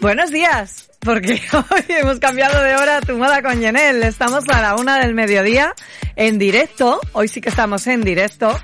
[0.00, 4.02] Buenos días, porque hoy hemos cambiado de hora tu moda con Yenel.
[4.02, 5.74] Estamos a la una del mediodía
[6.16, 7.00] en directo.
[7.12, 8.58] Hoy sí que estamos en directo.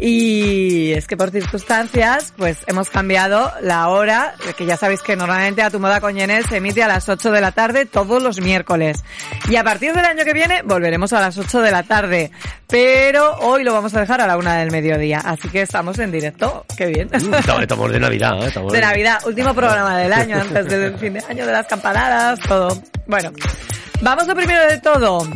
[0.00, 5.62] Y es que por circunstancias, pues hemos cambiado la hora, que ya sabéis que normalmente
[5.62, 8.40] a tu moda con Yenel se emite a las 8 de la tarde todos los
[8.40, 9.04] miércoles.
[9.50, 12.30] Y a partir del año que viene volveremos a las 8 de la tarde.
[12.66, 15.18] Pero hoy lo vamos a dejar a la una del mediodía.
[15.18, 16.64] Así que estamos en directo.
[16.78, 17.10] Qué bien.
[17.12, 18.46] Estamos, estamos de Navidad, ¿eh?
[18.46, 22.40] Estamos De Navidad, último programa del año, antes del fin de año de las campanadas,
[22.40, 22.82] todo.
[23.06, 23.32] Bueno,
[24.00, 25.28] vamos lo primero de todo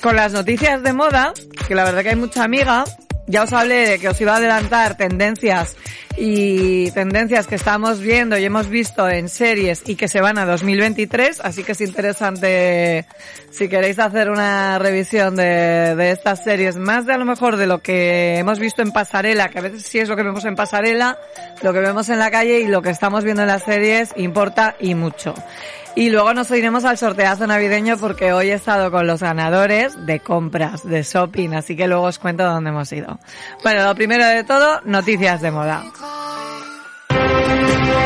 [0.00, 1.34] con las noticias de moda,
[1.66, 2.84] que la verdad que hay mucha amiga.
[3.26, 5.76] Ya os hablé de que os iba a adelantar tendencias
[6.18, 10.46] y tendencias que estamos viendo y hemos visto en series y que se van a
[10.46, 13.06] 2023, así que es interesante
[13.50, 17.66] si queréis hacer una revisión de, de estas series, más de a lo mejor de
[17.66, 20.56] lo que hemos visto en pasarela, que a veces sí es lo que vemos en
[20.56, 21.18] pasarela,
[21.62, 24.76] lo que vemos en la calle y lo que estamos viendo en las series importa
[24.80, 25.34] y mucho.
[25.96, 30.20] Y luego nos iremos al sorteazo navideño porque hoy he estado con los ganadores de
[30.20, 33.18] compras, de shopping, así que luego os cuento dónde hemos ido.
[33.62, 35.84] Bueno, lo primero de todo, noticias de moda.
[37.56, 38.05] Música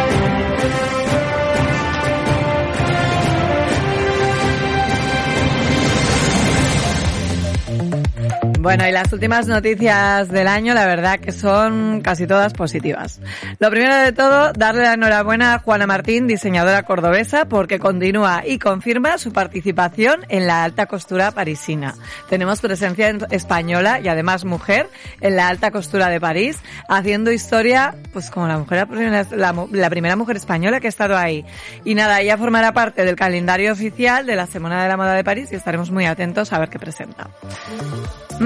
[8.63, 13.19] Bueno, y las últimas noticias del año, la verdad que son casi todas positivas.
[13.59, 18.59] Lo primero de todo, darle la enhorabuena a Juana Martín, diseñadora cordobesa, porque continúa y
[18.59, 21.95] confirma su participación en la alta costura parisina.
[22.29, 24.91] Tenemos presencia en- española y además mujer
[25.23, 28.87] en la alta costura de París, haciendo historia, pues como la mujer,
[29.31, 31.47] la, mu- la primera mujer española que ha estado ahí.
[31.87, 35.25] Y nada, ella formará parte del calendario oficial de la Semana de la Moda de
[35.25, 37.31] París y estaremos muy atentos a ver qué presenta.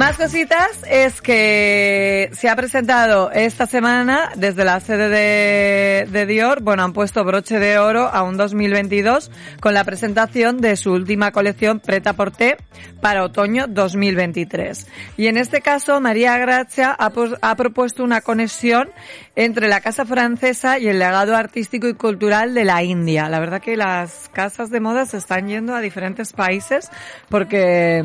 [0.04, 6.82] Más cositas es que se ha presentado esta semana desde la sede de, Dior, bueno,
[6.82, 11.80] han puesto broche de oro a un 2022 con la presentación de su última colección
[11.80, 12.58] Preta Porté
[13.00, 14.86] para otoño 2023.
[15.16, 17.10] Y en este caso, María Gracia ha,
[17.40, 18.90] ha propuesto una conexión
[19.36, 23.30] entre la casa francesa y el legado artístico y cultural de la India.
[23.30, 26.90] La verdad que las casas de moda se están yendo a diferentes países
[27.30, 28.04] porque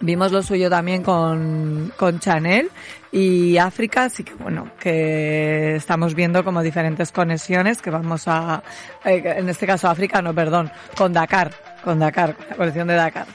[0.00, 2.70] Vimos lo suyo también con, con Chanel
[3.12, 8.62] y África, así que bueno, que estamos viendo como diferentes conexiones que vamos a,
[9.04, 11.52] eh, en este caso África, no, perdón, con Dakar,
[11.84, 13.26] con Dakar, con la colección de Dakar.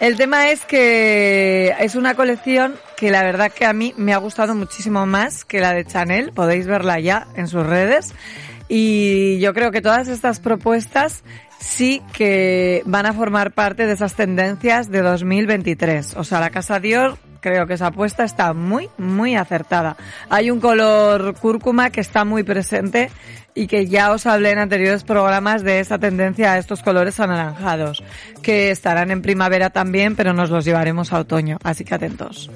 [0.00, 4.18] El tema es que es una colección que la verdad que a mí me ha
[4.18, 8.14] gustado muchísimo más que la de Chanel, podéis verla ya en sus redes.
[8.68, 11.22] Y yo creo que todas estas propuestas
[11.58, 16.16] sí que van a formar parte de esas tendencias de 2023.
[16.16, 19.96] O sea, la Casa Dior creo que esa apuesta está muy, muy acertada.
[20.28, 23.10] Hay un color cúrcuma que está muy presente
[23.54, 28.04] y que ya os hablé en anteriores programas de esa tendencia a estos colores anaranjados,
[28.42, 32.50] que estarán en primavera también, pero nos los llevaremos a otoño, así que atentos.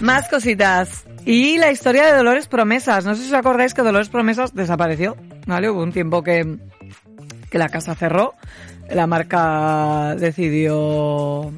[0.00, 1.04] Más cositas.
[1.24, 3.04] Y la historia de Dolores Promesas.
[3.04, 5.68] No sé si os acordáis que Dolores Promesas desapareció, ¿vale?
[5.68, 6.56] Hubo un tiempo que,
[7.50, 8.34] que la casa cerró,
[8.88, 11.52] la marca decidió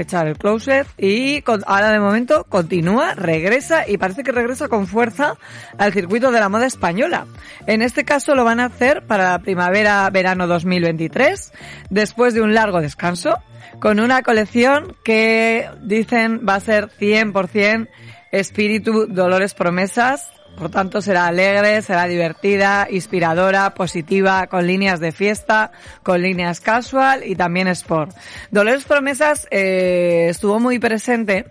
[0.00, 4.86] echar el closet y con- ahora de momento continúa, regresa y parece que regresa con
[4.86, 5.34] fuerza
[5.78, 7.26] al circuito de la moda española.
[7.66, 11.52] En este caso lo van a hacer para la primavera-verano 2023,
[11.90, 13.36] después de un largo descanso,
[13.80, 17.88] con una colección que dicen va a ser 100%
[18.32, 25.72] espíritu Dolores Promesas, por tanto, será alegre, será divertida, inspiradora, positiva, con líneas de fiesta,
[26.02, 28.14] con líneas casual y también sport.
[28.50, 31.46] Dolores Promesas eh, estuvo muy presente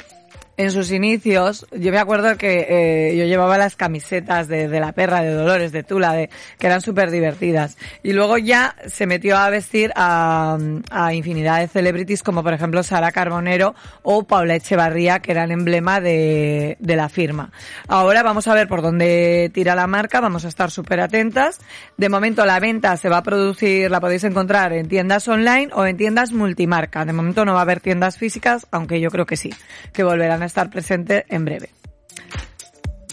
[0.60, 4.92] en sus inicios, yo me acuerdo que eh, yo llevaba las camisetas de, de la
[4.92, 7.78] perra de Dolores, de Tula, de, que eran súper divertidas.
[8.04, 10.58] Y luego ya se metió a vestir a,
[10.92, 13.74] a infinidad de celebrities, como por ejemplo Sara Carbonero
[14.04, 17.54] o Paula Echevarría, que eran emblema de, de la firma.
[17.88, 21.60] Ahora vamos a ver por dónde tira la marca, vamos a estar súper atentas.
[21.96, 25.86] De momento la venta se va a producir, la podéis encontrar en tiendas online o
[25.86, 27.06] en tiendas multimarca.
[27.06, 29.54] De momento no va a haber tiendas físicas, aunque yo creo que sí,
[29.94, 31.69] que volverán a estar presentes en breve.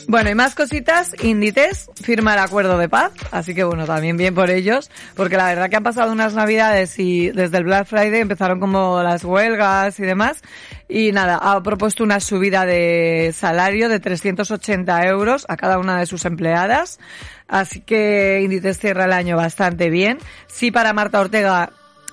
[0.09, 4.37] Bueno, y más cositas, Inditex firma el acuerdo de paz, así que bueno, también bien
[4.37, 8.21] por ellos, porque la verdad que han pasado unas navidades y desde el Black Friday
[8.21, 10.43] empezaron como las huelgas y demás,
[10.89, 16.07] y nada, ha propuesto una subida de salario de 380 euros a cada una de
[16.07, 17.01] sus empleadas,
[17.49, 20.19] así que Inditex cierra el año bastante bien.
[20.47, 21.73] Sí para Marta Ortega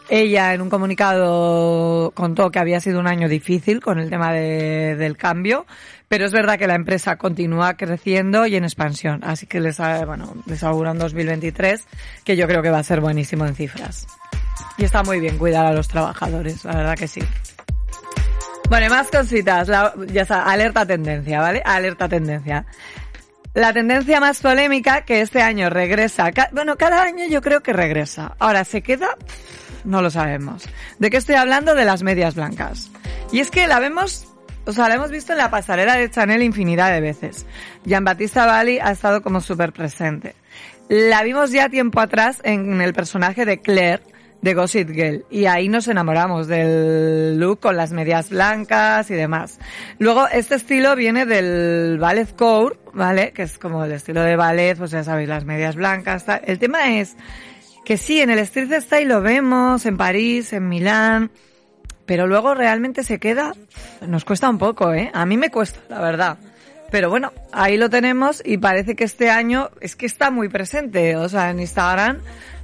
[0.09, 4.95] ella en un comunicado contó que había sido un año difícil con el tema de-
[4.95, 5.65] del cambio,
[6.07, 10.35] pero es verdad que la empresa continúa creciendo y en expansión, así que les, bueno,
[10.45, 11.85] les augura un 2023
[12.23, 14.05] que yo creo que va a ser buenísimo en cifras.
[14.77, 17.21] Y está muy bien cuidar a los trabajadores, la verdad que sí.
[18.69, 21.61] Bueno, más cositas, ya está, alerta tendencia, ¿vale?
[21.63, 22.65] Alerta tendencia.
[23.53, 28.35] La tendencia más polémica que este año regresa, bueno, cada año yo creo que regresa.
[28.39, 29.09] Ahora, ¿se queda?
[29.83, 30.63] No lo sabemos.
[30.99, 31.75] ¿De qué estoy hablando?
[31.75, 32.89] De las medias blancas.
[33.31, 34.27] Y es que la vemos,
[34.65, 37.45] o sea, la hemos visto en la pasarela de Chanel infinidad de veces.
[37.85, 40.35] Jean-Baptiste Bali ha estado como súper presente.
[40.89, 44.03] La vimos ya tiempo atrás en el personaje de Claire,
[44.43, 49.57] de Gossip Girl y ahí nos enamoramos del look con las medias blancas y demás.
[49.99, 53.31] Luego este estilo viene del ballet core, ¿vale?
[53.31, 56.25] Que es como el estilo de ballet, pues ya sabéis, las medias blancas.
[56.25, 56.41] tal.
[56.45, 57.15] El tema es
[57.85, 61.31] que sí, en el street style lo vemos, en París, en Milán,
[62.05, 63.53] pero luego realmente se queda,
[64.07, 65.11] nos cuesta un poco, ¿eh?
[65.13, 66.37] A mí me cuesta, la verdad.
[66.91, 71.15] Pero bueno, ahí lo tenemos y parece que este año es que está muy presente.
[71.15, 72.19] O sea, en Instagram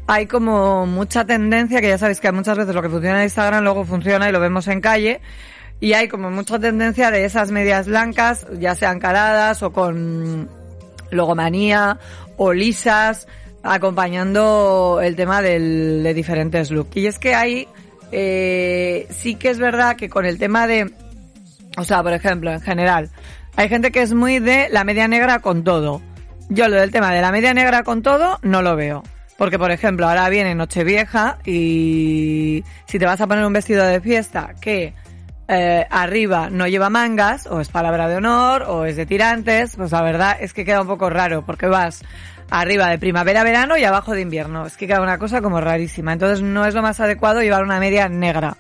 [0.06, 3.64] hay como mucha tendencia, que ya sabéis que muchas veces lo que funciona en Instagram
[3.64, 5.20] luego funciona y lo vemos en calle.
[5.80, 10.48] Y hay como mucha tendencia de esas medias blancas, ya sean caladas o con
[11.10, 11.98] logomanía
[12.38, 13.28] o lisas,
[13.64, 16.96] acompañando el tema de diferentes looks.
[16.98, 17.68] Y es que hay,
[18.12, 20.92] eh, sí que es verdad que con el tema de,
[21.78, 23.10] o sea, por ejemplo, en general,
[23.56, 26.02] hay gente que es muy de la media negra con todo.
[26.50, 29.04] Yo lo del tema de la media negra con todo no lo veo.
[29.38, 34.02] Porque, por ejemplo, ahora viene Nochevieja y si te vas a poner un vestido de
[34.02, 34.94] fiesta que
[35.48, 39.92] eh, arriba no lleva mangas, o es palabra de honor, o es de tirantes, pues
[39.92, 42.04] la verdad es que queda un poco raro, porque vas
[42.50, 44.66] arriba de primavera-verano y abajo de invierno.
[44.66, 46.14] Es que queda una cosa como rarísima.
[46.14, 48.58] Entonces no es lo más adecuado llevar una media negra.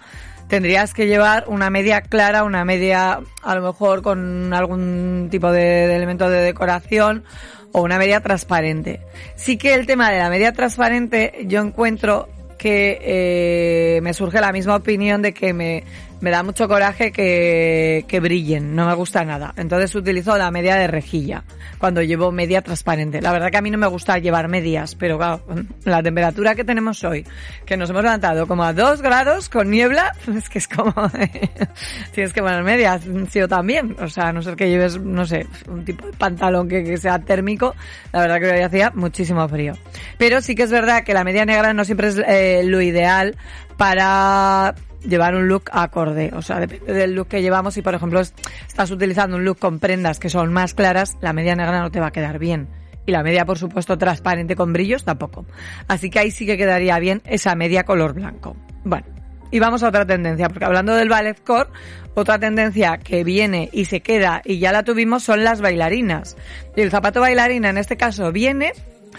[0.47, 5.95] Tendrías que llevar una media clara, una media a lo mejor con algún tipo de,
[5.95, 7.23] elemento de decoración
[7.71, 8.99] o una media transparente.
[9.35, 12.27] Sí que el tema de la media transparente yo encuentro
[12.57, 15.83] que eh, me surge la misma opinión de que me,
[16.21, 19.53] me da mucho coraje que, que brillen, no me gusta nada.
[19.57, 21.43] Entonces utilizo la media de rejilla
[21.77, 23.21] cuando llevo media transparente.
[23.21, 25.41] La verdad que a mí no me gusta llevar medias, pero claro,
[25.85, 27.25] la temperatura que tenemos hoy,
[27.65, 30.93] que nos hemos levantado como a 2 grados con niebla, es que es como,
[32.13, 33.95] tienes que poner medias, sí también.
[33.99, 36.97] O sea, a no ser que lleves, no sé, un tipo de pantalón que, que
[36.97, 37.75] sea térmico,
[38.11, 39.73] la verdad que hoy hacía muchísimo frío.
[40.17, 43.37] Pero sí que es verdad que la media negra no siempre es eh, lo ideal
[43.77, 44.75] para
[45.07, 46.31] llevar un look acorde.
[46.33, 47.73] O sea, depende del look que llevamos.
[47.73, 48.33] Si, por ejemplo, es-
[48.67, 51.99] estás utilizando un look con prendas que son más claras, la media negra no te
[51.99, 52.67] va a quedar bien.
[53.05, 55.45] Y la media, por supuesto, transparente con brillos tampoco.
[55.87, 58.55] Así que ahí sí que quedaría bien esa media color blanco.
[58.83, 59.05] Bueno.
[59.51, 61.71] Y vamos a otra tendencia, porque hablando del ballet core,
[62.13, 66.37] otra tendencia que viene y se queda y ya la tuvimos son las bailarinas.
[66.75, 68.73] Y el zapato bailarina en este caso viene,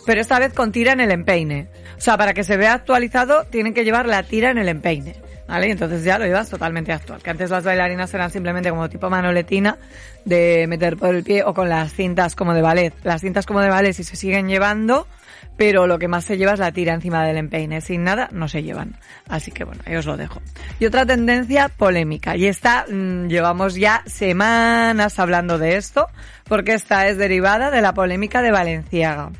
[0.07, 1.67] pero esta vez con tira en el empeine.
[1.99, 5.17] O sea, para que se vea actualizado, tienen que llevar la tira en el empeine.
[5.51, 5.69] ¿Vale?
[5.69, 7.21] Entonces ya lo llevas totalmente actual.
[7.25, 9.79] Que antes las bailarinas eran simplemente como tipo manoletina
[10.25, 12.95] de meter por el pie o con las cintas como de ballet.
[13.03, 15.09] Las cintas como de ballet sí se siguen llevando,
[15.57, 17.81] pero lo que más se lleva es la tira encima del empeine.
[17.81, 18.95] Sin nada no se llevan.
[19.29, 20.41] Así que bueno, ahí os lo dejo.
[20.79, 22.37] Y otra tendencia polémica.
[22.37, 26.07] Y esta mm, llevamos ya semanas hablando de esto,
[26.45, 29.33] porque esta es derivada de la polémica de Valenciaga.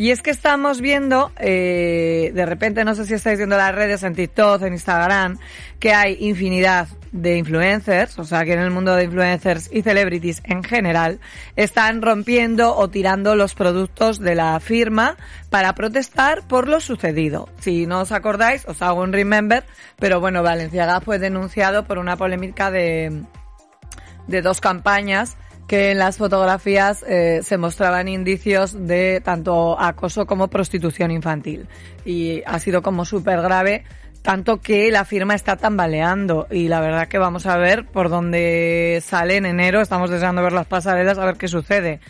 [0.00, 4.02] Y es que estamos viendo, eh, de repente, no sé si estáis viendo las redes
[4.02, 5.38] en TikTok, en Instagram,
[5.78, 10.40] que hay infinidad de influencers, o sea que en el mundo de influencers y celebrities
[10.44, 11.20] en general,
[11.54, 15.18] están rompiendo o tirando los productos de la firma
[15.50, 17.50] para protestar por lo sucedido.
[17.58, 19.64] Si no os acordáis, os hago un remember,
[19.98, 23.24] pero bueno, Valenciaga fue denunciado por una polémica de,
[24.28, 25.36] de dos campañas
[25.70, 31.68] que en las fotografías eh, se mostraban indicios de tanto acoso como prostitución infantil.
[32.04, 33.84] Y ha sido como súper grave,
[34.20, 36.48] tanto que la firma está tambaleando.
[36.50, 39.80] Y la verdad que vamos a ver por dónde sale en enero.
[39.80, 42.00] Estamos deseando ver las pasarelas, a ver qué sucede.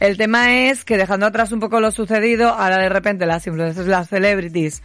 [0.00, 3.88] El tema es que dejando atrás un poco lo sucedido, ahora de repente las influencers,
[3.88, 4.82] las celebrities,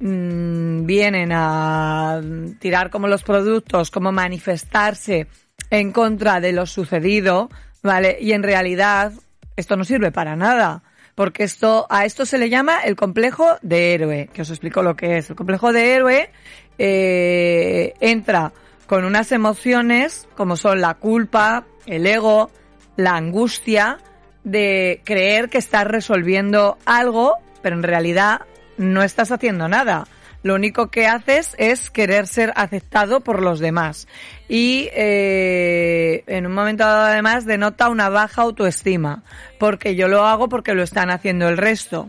[0.00, 2.20] mm, vienen a
[2.58, 5.28] tirar como los productos, como manifestarse
[5.70, 7.48] en contra de lo sucedido,
[7.82, 8.18] ¿vale?
[8.20, 9.12] Y en realidad
[9.56, 10.82] esto no sirve para nada.
[11.14, 14.96] Porque esto, a esto se le llama el complejo de héroe, que os explico lo
[14.96, 15.30] que es.
[15.30, 16.30] El complejo de héroe
[16.78, 18.52] eh, entra
[18.86, 22.50] con unas emociones como son la culpa, el ego,
[22.96, 23.98] la angustia
[24.44, 28.42] de creer que estás resolviendo algo, pero en realidad
[28.78, 30.06] no estás haciendo nada.
[30.42, 34.08] Lo único que haces es querer ser aceptado por los demás.
[34.48, 39.22] Y eh, en un momento dado además denota una baja autoestima,
[39.58, 42.08] porque yo lo hago porque lo están haciendo el resto.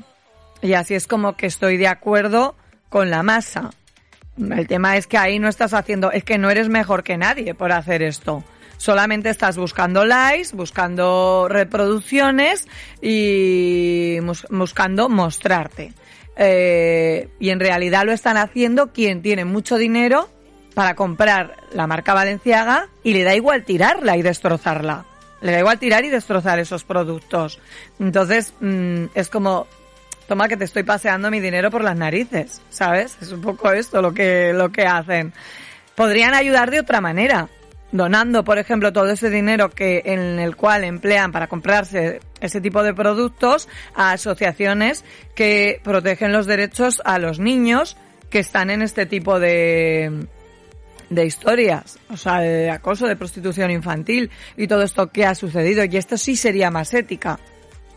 [0.62, 2.56] Y así es como que estoy de acuerdo
[2.90, 3.72] con la masa.
[4.38, 7.54] El tema es que ahí no estás haciendo, es que no eres mejor que nadie
[7.54, 8.44] por hacer esto.
[8.78, 12.68] Solamente estás buscando likes, buscando reproducciones
[13.02, 14.18] y
[14.50, 15.94] buscando mostrarte.
[16.44, 20.28] Eh, y en realidad lo están haciendo quien tiene mucho dinero
[20.74, 25.06] para comprar la marca Valenciaga y le da igual tirarla y destrozarla.
[25.42, 27.60] Le da igual tirar y destrozar esos productos.
[28.00, 29.68] Entonces, mm, es como,
[30.28, 33.20] toma que te estoy paseando mi dinero por las narices, ¿sabes?
[33.22, 35.34] Es un poco esto lo que, lo que hacen.
[35.94, 37.50] Podrían ayudar de otra manera,
[37.92, 42.84] donando, por ejemplo, todo ese dinero que, en el cual emplean para comprarse ese tipo
[42.84, 45.04] de productos a asociaciones
[45.36, 47.98] que protegen los derechos a los niños
[48.30, 50.26] que están en este tipo de,
[51.10, 55.84] de historias, o sea, de acoso, de prostitución infantil y todo esto que ha sucedido.
[55.84, 57.40] Y esto sí sería más ética.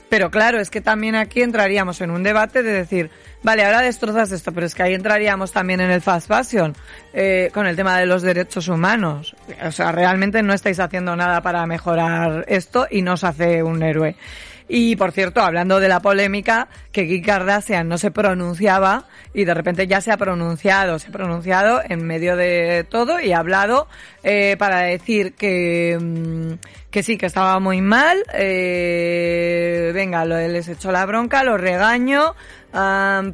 [0.08, 3.10] Pero claro, es que también aquí entraríamos en un debate de decir,
[3.42, 6.74] vale, ahora destrozas esto, pero es que ahí entraríamos también en el fast fashion,
[7.12, 9.34] eh, con el tema de los derechos humanos.
[9.64, 14.16] O sea, realmente no estáis haciendo nada para mejorar esto y nos hace un héroe.
[14.68, 19.04] Y por cierto, hablando de la polémica, que Kim Kardashian no se pronunciaba
[19.34, 23.32] y de repente ya se ha pronunciado, se ha pronunciado en medio de todo y
[23.32, 23.88] ha hablado
[24.22, 26.52] eh, para decir que, mm,
[26.90, 28.24] que sí, que estaba muy mal.
[28.32, 32.34] Eh, venga, lo, les echó la bronca, lo regaño,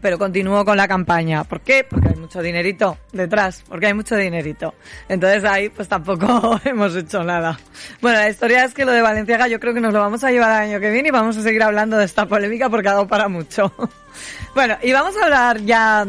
[0.01, 1.45] pero continúo con la campaña.
[1.45, 1.85] ¿Por qué?
[1.89, 4.75] Porque hay mucho dinerito detrás, porque hay mucho dinerito.
[5.09, 7.59] Entonces ahí pues tampoco hemos hecho nada.
[8.03, 10.31] Bueno, la historia es que lo de Valenciaga yo creo que nos lo vamos a
[10.31, 12.93] llevar al año que viene y vamos a seguir hablando de esta polémica porque ha
[12.93, 13.73] dado para mucho.
[14.55, 16.07] bueno, y vamos a hablar ya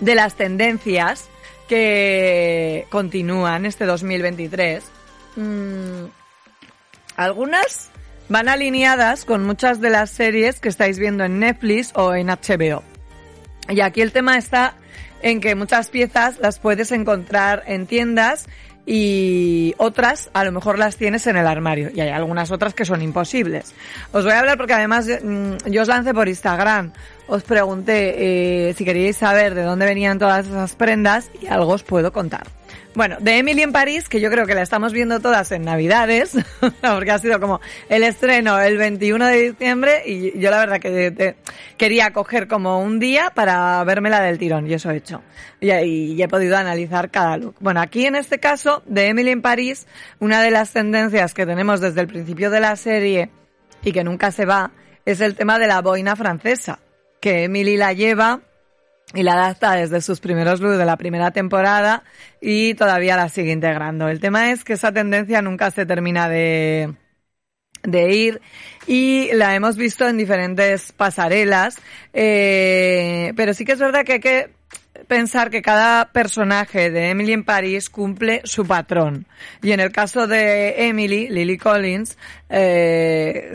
[0.00, 1.28] de las tendencias
[1.66, 4.84] que continúan este 2023.
[7.16, 7.90] Algunas
[8.28, 12.82] van alineadas con muchas de las series que estáis viendo en Netflix o en HBO.
[13.68, 14.74] Y aquí el tema está
[15.22, 18.46] en que muchas piezas las puedes encontrar en tiendas
[18.86, 22.84] y otras a lo mejor las tienes en el armario y hay algunas otras que
[22.84, 23.72] son imposibles.
[24.12, 26.92] Os voy a hablar porque además mm, yo os lancé por Instagram,
[27.26, 31.82] os pregunté eh, si queríais saber de dónde venían todas esas prendas y algo os
[31.82, 32.46] puedo contar.
[32.94, 36.36] Bueno, de Emily en París, que yo creo que la estamos viendo todas en Navidades,
[36.80, 41.34] porque ha sido como el estreno el 21 de diciembre y yo la verdad que
[41.76, 45.22] quería coger como un día para verme la del tirón y eso he hecho.
[45.60, 47.56] Y, y, he podido analizar cada look.
[47.58, 49.88] Bueno, aquí en este caso, de Emily en París,
[50.20, 53.30] una de las tendencias que tenemos desde el principio de la serie
[53.82, 54.70] y que nunca se va,
[55.04, 56.78] es el tema de la boina francesa,
[57.20, 58.40] que Emily la lleva
[59.14, 62.02] y la adapta desde sus primeros looks de la primera temporada
[62.40, 64.08] y todavía la sigue integrando.
[64.08, 66.94] El tema es que esa tendencia nunca se termina de,
[67.82, 68.40] de ir
[68.86, 71.78] y la hemos visto en diferentes pasarelas,
[72.12, 74.50] eh, pero sí que es verdad que hay que
[75.06, 79.26] pensar que cada personaje de Emily en París cumple su patrón.
[79.62, 82.16] Y en el caso de Emily, Lily Collins,
[82.48, 83.52] eh,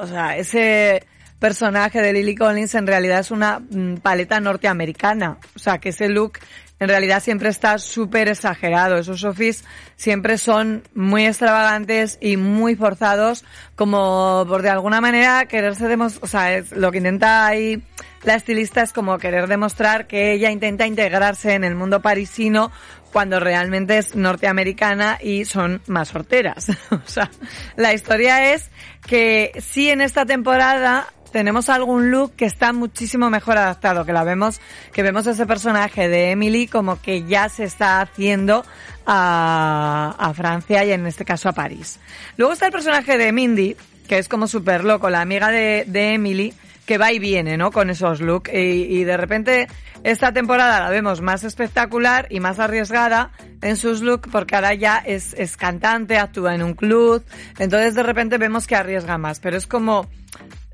[0.00, 1.06] o sea, ese
[1.40, 5.38] personaje de Lily Collins en realidad es una mm, paleta norteamericana.
[5.56, 6.38] O sea, que ese look
[6.78, 8.96] en realidad siempre está súper exagerado.
[8.96, 9.64] Esos sofis
[9.96, 13.44] siempre son muy extravagantes y muy forzados,
[13.74, 17.82] como por de alguna manera quererse demostrar, o sea, es, lo que intenta ahí
[18.22, 22.70] la estilista es como querer demostrar que ella intenta integrarse en el mundo parisino
[23.12, 26.68] cuando realmente es norteamericana y son más horteras.
[26.90, 27.30] o sea,
[27.76, 28.70] la historia es
[29.06, 34.24] que sí en esta temporada tenemos algún look que está muchísimo mejor adaptado, que la
[34.24, 34.60] vemos,
[34.92, 38.64] que vemos ese personaje de Emily como que ya se está haciendo
[39.06, 41.98] a, a Francia y en este caso a París.
[42.36, 43.76] Luego está el personaje de Mindy,
[44.08, 46.52] que es como súper loco, la amiga de, de Emily,
[46.84, 47.70] que va y viene, ¿no?
[47.70, 48.52] Con esos looks.
[48.52, 49.68] Y, y, de repente
[50.02, 53.30] esta temporada la vemos más espectacular y más arriesgada
[53.62, 57.24] en sus looks porque ahora ya es, es cantante, actúa en un club.
[57.58, 59.38] Entonces de repente vemos que arriesga más.
[59.38, 60.08] Pero es como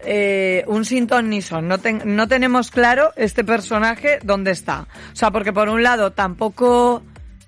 [0.07, 1.67] eh, un Sinton Nison.
[1.67, 4.87] No, no tenemos claro este personaje dónde está.
[5.13, 7.03] O sea, porque por un lado tampoco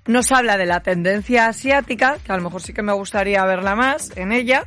[0.05, 3.75] Nos habla de la tendencia asiática, que a lo mejor sí que me gustaría verla
[3.75, 4.65] más en ella.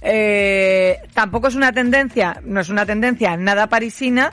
[0.00, 4.32] Eh, tampoco es una tendencia, no es una tendencia nada parisina,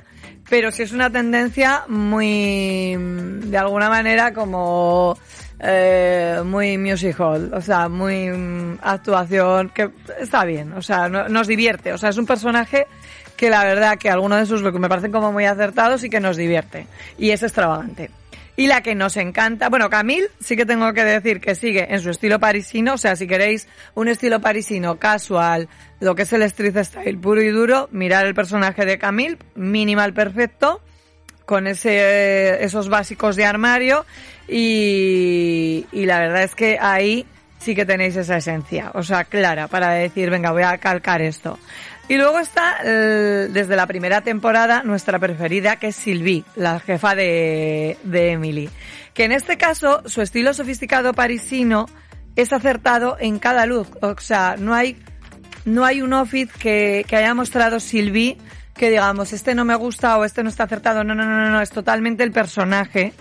[0.50, 5.18] pero sí es una tendencia muy, de alguna manera, como
[5.60, 11.28] eh, muy music hall, o sea, muy mm, actuación, que está bien, o sea, no-
[11.30, 12.88] nos divierte, o sea, es un personaje
[13.38, 16.20] que la verdad que algunos de sus looks me parecen como muy acertados y que
[16.20, 18.10] nos divierte, y es extravagante.
[18.58, 22.00] Y la que nos encanta, bueno, Camille sí que tengo que decir que sigue en
[22.00, 25.68] su estilo parisino, o sea, si queréis un estilo parisino casual,
[26.00, 30.14] lo que es el street style puro y duro, mirar el personaje de Camille, minimal
[30.14, 30.82] perfecto,
[31.46, 34.06] con ese, esos básicos de armario
[34.48, 37.26] y, y la verdad es que ahí
[37.60, 41.58] sí que tenéis esa esencia, o sea, clara, para decir, venga, voy a calcar esto.
[42.08, 47.16] Y luego está, eh, desde la primera temporada, nuestra preferida, que es Sylvie, la jefa
[47.16, 48.70] de, de Emily.
[49.16, 51.88] Que en este caso, su estilo sofisticado parisino
[52.36, 53.98] es acertado en cada look.
[54.02, 54.98] O sea, no hay,
[55.66, 58.38] no hay un outfit que, que haya mostrado Sylvie
[58.76, 61.04] que digamos, este no me gusta o este no está acertado.
[61.04, 63.14] No, no, no, no, es totalmente el personaje.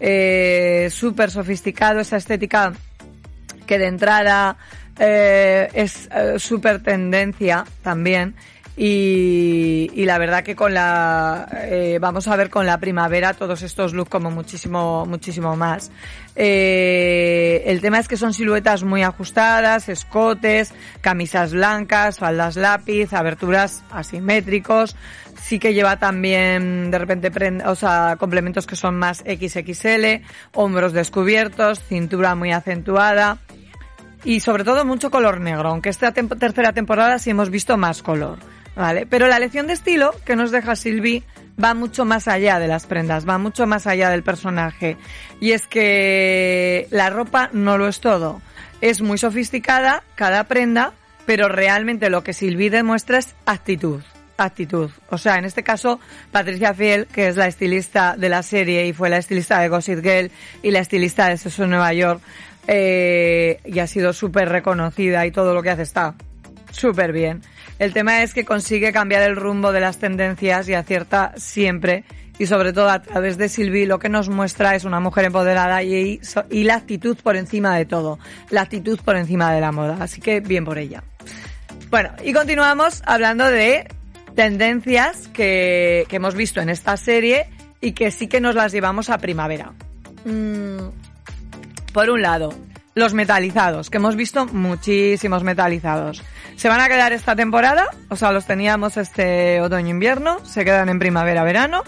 [0.00, 2.72] Eh, súper sofisticado, esa estética
[3.66, 4.56] que de entrada
[4.98, 8.34] eh, es eh, súper tendencia también.
[8.74, 13.60] Y, y la verdad que con la eh, vamos a ver con la primavera todos
[13.62, 15.90] estos looks como muchísimo muchísimo más.
[16.36, 23.84] Eh, el tema es que son siluetas muy ajustadas escotes camisas blancas faldas lápiz aberturas
[23.90, 24.96] asimétricos.
[25.42, 30.22] Sí que lleva también de repente prend- o sea complementos que son más XXL
[30.54, 33.38] hombros descubiertos cintura muy acentuada
[34.24, 38.38] y sobre todo mucho color negro, aunque esta tercera temporada sí hemos visto más color,
[38.76, 39.06] ¿vale?
[39.06, 41.22] Pero la lección de estilo que nos deja Sylvie
[41.62, 44.96] va mucho más allá de las prendas, va mucho más allá del personaje.
[45.40, 48.40] Y es que la ropa no lo es todo.
[48.80, 50.92] Es muy sofisticada cada prenda,
[51.26, 54.02] pero realmente lo que Sylvie demuestra es actitud.
[54.38, 54.90] Actitud.
[55.10, 56.00] O sea, en este caso,
[56.32, 60.02] Patricia Fiel, que es la estilista de la serie y fue la estilista de Gossip
[60.02, 60.30] Girl
[60.62, 62.20] y la estilista de Sexo Nueva York,
[62.66, 66.14] eh, y ha sido súper reconocida y todo lo que hace está
[66.72, 67.42] súper bien.
[67.82, 72.04] El tema es que consigue cambiar el rumbo de las tendencias y acierta siempre
[72.38, 75.82] y sobre todo a través de Sylvie lo que nos muestra es una mujer empoderada
[75.82, 80.20] y, la actitud por encima de todo, la actitud por encima de la moda, así
[80.20, 81.02] que bien por ella.
[81.90, 83.88] Bueno, y continuamos hablando de
[84.36, 87.48] tendencias que, que hemos visto en esta serie
[87.80, 89.72] y que sí que nos las llevamos a primavera.
[90.24, 90.86] Mm,
[91.92, 92.54] por un lado,
[92.94, 96.22] los metalizados, que hemos visto muchísimos metalizados.
[96.56, 100.98] Se van a quedar esta temporada, o sea, los teníamos este otoño-invierno, se quedan en
[100.98, 101.82] primavera-verano.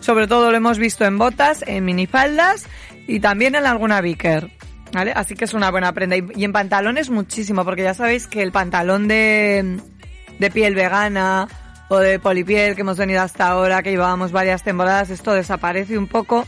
[0.00, 2.66] Sobre todo lo hemos visto en botas, en minifaldas
[3.06, 4.50] y también en alguna biker.
[4.92, 5.12] ¿Vale?
[5.14, 6.16] Así que es una buena prenda.
[6.16, 9.80] Y, y en pantalones muchísimo, porque ya sabéis que el pantalón de,
[10.38, 11.48] de piel vegana
[11.88, 16.08] o de polipiel que hemos venido hasta ahora, que llevábamos varias temporadas, esto desaparece un
[16.08, 16.46] poco.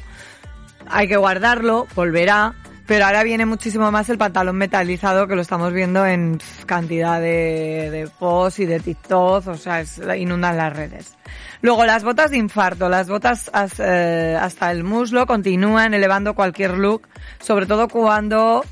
[0.88, 2.54] Hay que guardarlo, volverá.
[2.86, 7.88] Pero ahora viene muchísimo más el pantalón metalizado que lo estamos viendo en cantidad de,
[7.90, 11.14] de posts y de TikTok, o sea, es, inundan las redes.
[11.62, 16.76] Luego las botas de infarto, las botas as- eh, hasta el muslo continúan elevando cualquier
[16.76, 17.08] look,
[17.40, 18.62] sobre todo cuando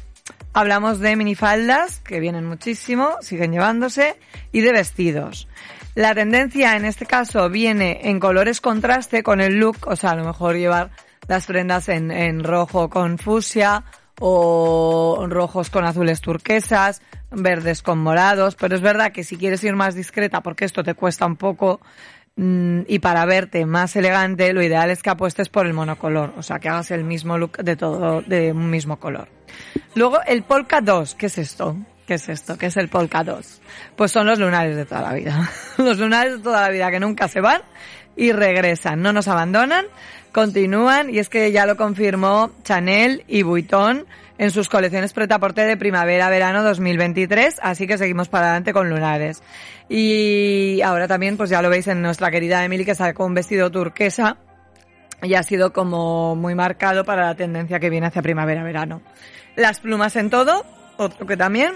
[0.52, 4.16] hablamos de minifaldas, que vienen muchísimo, siguen llevándose,
[4.52, 5.48] y de vestidos.
[5.94, 10.16] La tendencia en este caso viene en colores contraste con el look, o sea, a
[10.16, 10.90] lo mejor llevar
[11.28, 13.84] las prendas en, en rojo con fucsia
[14.20, 19.74] o rojos con azules turquesas, verdes con morados, pero es verdad que si quieres ir
[19.74, 21.80] más discreta, porque esto te cuesta un poco,
[22.36, 26.42] mm, y para verte más elegante, lo ideal es que apuestes por el monocolor, o
[26.42, 29.28] sea, que hagas el mismo look de todo, de un mismo color.
[29.94, 31.76] Luego, el Polka 2, ¿qué es esto?
[32.06, 32.58] ¿Qué es esto?
[32.58, 33.60] ¿Qué es el Polka 2?
[33.96, 35.48] Pues son los lunares de toda la vida.
[35.78, 37.62] Los lunares de toda la vida que nunca se van
[38.16, 39.86] y regresan, no nos abandonan,
[40.32, 44.06] continúan y es que ya lo confirmó Chanel y Vuitton
[44.38, 49.42] en sus colecciones pretaporte de primavera-verano 2023, así que seguimos para adelante con lunares.
[49.88, 53.70] Y ahora también, pues ya lo veis en nuestra querida Emily que sacó un vestido
[53.70, 54.38] turquesa
[55.22, 59.02] y ha sido como muy marcado para la tendencia que viene hacia primavera-verano.
[59.54, 60.64] Las plumas en todo,
[60.96, 61.74] otro que también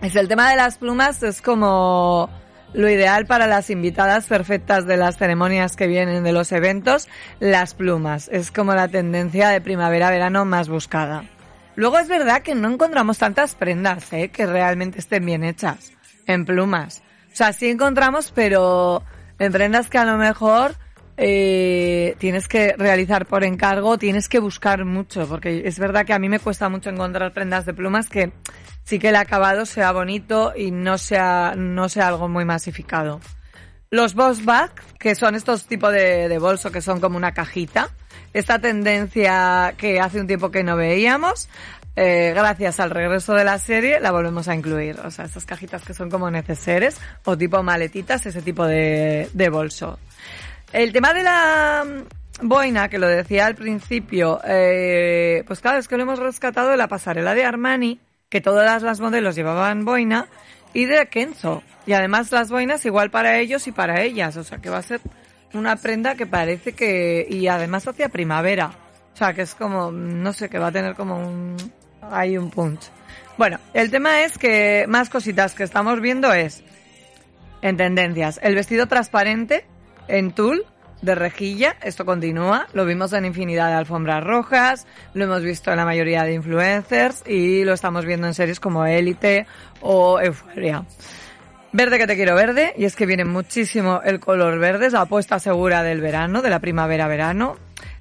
[0.00, 2.30] es el tema de las plumas, es como
[2.72, 7.08] lo ideal para las invitadas perfectas de las ceremonias que vienen de los eventos,
[7.40, 8.28] las plumas.
[8.32, 11.24] Es como la tendencia de primavera-verano más buscada.
[11.74, 14.28] Luego es verdad que no encontramos tantas prendas, ¿eh?
[14.28, 15.92] que realmente estén bien hechas
[16.26, 17.02] en plumas.
[17.32, 19.02] O sea, sí encontramos, pero
[19.38, 20.76] en prendas que a lo mejor
[21.16, 26.18] eh, tienes que realizar por encargo, tienes que buscar mucho, porque es verdad que a
[26.18, 28.32] mí me cuesta mucho encontrar prendas de plumas que
[28.84, 33.20] sí que el acabado sea bonito y no sea, no sea algo muy masificado.
[33.90, 37.88] Los boss bag, que son estos tipos de, de bolso que son como una cajita,
[38.32, 41.48] esta tendencia que hace un tiempo que no veíamos,
[41.98, 45.00] eh, gracias al regreso de la serie la volvemos a incluir.
[45.00, 49.48] O sea, estas cajitas que son como neceseres o tipo maletitas, ese tipo de, de
[49.48, 49.98] bolso.
[50.72, 55.88] El tema de la mm, boina, que lo decía al principio, eh, pues claro, es
[55.88, 60.28] que lo hemos rescatado de la pasarela de Armani, que todas las modelos llevaban boina,
[60.72, 61.62] y de Kenzo.
[61.86, 64.36] Y además las boinas igual para ellos y para ellas.
[64.36, 65.00] O sea, que va a ser
[65.54, 67.26] una prenda que parece que...
[67.30, 68.72] Y además hacia primavera.
[69.14, 71.56] O sea, que es como, no sé, que va a tener como un...
[72.02, 72.90] Hay un punch.
[73.38, 76.62] Bueno, el tema es que más cositas que estamos viendo es,
[77.62, 79.64] en tendencias, el vestido transparente
[80.08, 80.64] en tul
[81.02, 85.76] de rejilla, esto continúa, lo vimos en infinidad de alfombras rojas, lo hemos visto en
[85.76, 89.46] la mayoría de influencers y lo estamos viendo en series como Élite
[89.80, 90.84] o Euforia.
[91.72, 95.02] Verde que te quiero verde, y es que viene muchísimo el color verde, es la
[95.02, 97.56] apuesta segura del verano, de la primavera-verano.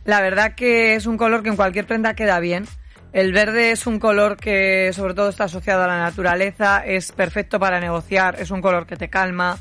[0.05, 2.65] La verdad que es un color que en cualquier prenda queda bien.
[3.11, 7.59] El verde es un color que sobre todo está asociado a la naturaleza, es perfecto
[7.59, 9.57] para negociar, es un color que te calma,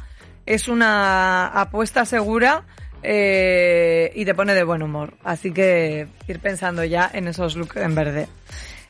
[0.47, 2.65] es una apuesta segura
[3.03, 5.15] eh, y te pone de buen humor.
[5.25, 8.29] Así que ir pensando ya en esos looks en verde.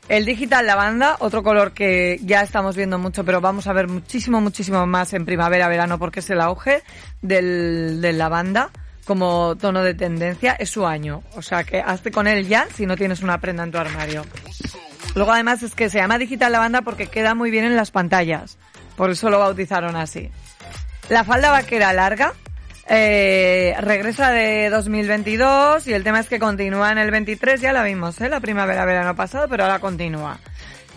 [0.07, 4.39] El digital lavanda, otro color que ya estamos viendo mucho, pero vamos a ver muchísimo,
[4.39, 6.83] muchísimo más en primavera, verano, porque es el auge
[7.21, 8.69] del, del lavanda
[9.05, 11.23] como tono de tendencia, es su año.
[11.35, 14.23] O sea que hazte con él ya si no tienes una prenda en tu armario.
[15.15, 18.57] Luego además es que se llama digital lavanda porque queda muy bien en las pantallas.
[18.97, 20.29] Por eso lo bautizaron así.
[21.09, 22.33] La falda vaquera larga
[22.87, 27.83] eh, regresa de 2022 y el tema es que continúa en el 23, ya la
[27.83, 28.29] vimos, ¿eh?
[28.29, 30.39] la primavera-verano pasado, pero ahora continúa.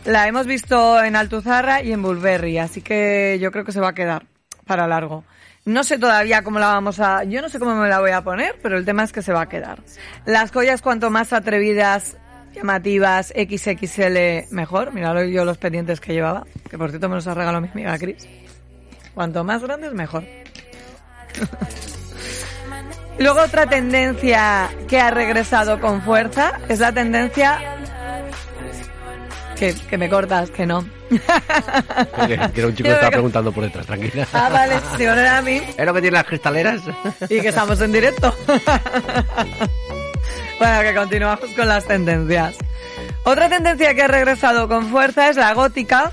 [0.06, 3.88] La hemos visto en Altuzarra y en Bulberry, así que yo creo que se va
[3.88, 4.24] a quedar
[4.66, 5.24] para largo.
[5.66, 7.24] No sé todavía cómo la vamos a...
[7.24, 9.34] Yo no sé cómo me la voy a poner, pero el tema es que se
[9.34, 9.82] va a quedar.
[10.24, 12.16] Las joyas cuanto más atrevidas,
[12.54, 14.94] llamativas, XXL, mejor.
[14.94, 17.98] Mirad yo los pendientes que llevaba, que por cierto me los ha regalado mi amiga
[17.98, 18.26] Cris.
[19.18, 20.22] Cuanto más grandes, mejor.
[23.18, 27.58] Luego otra tendencia que ha regresado con fuerza es la tendencia
[29.56, 30.86] que, que me cortas, que no.
[31.08, 31.18] Que,
[32.54, 34.24] que era un chico que estaba preguntando por detrás, tranquila.
[34.32, 36.80] Ah, vale, si no era a mí ¿Es lo que tiene las cristaleras?
[37.22, 38.32] y que estamos en directo.
[40.60, 42.54] bueno, que continuamos con las tendencias.
[43.24, 46.12] Otra tendencia que ha regresado con fuerza es la gótica,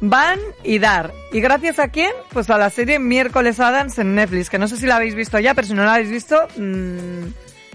[0.00, 1.12] Van y Dar.
[1.32, 2.12] ¿Y gracias a quién?
[2.32, 5.38] Pues a la serie Miércoles Adams en Netflix, que no sé si la habéis visto
[5.38, 7.26] ya, pero si no la habéis visto, mmm,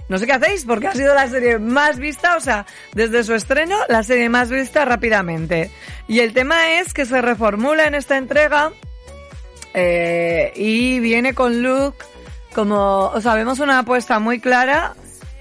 [0.10, 3.34] no sé qué hacéis, porque ha sido la serie más vista, o sea, desde su
[3.34, 5.72] estreno, la serie más vista rápidamente.
[6.08, 8.72] Y el tema es que se reformula en esta entrega
[9.74, 11.96] eh, y viene con look
[12.54, 14.96] como, o sea, vemos una apuesta muy clara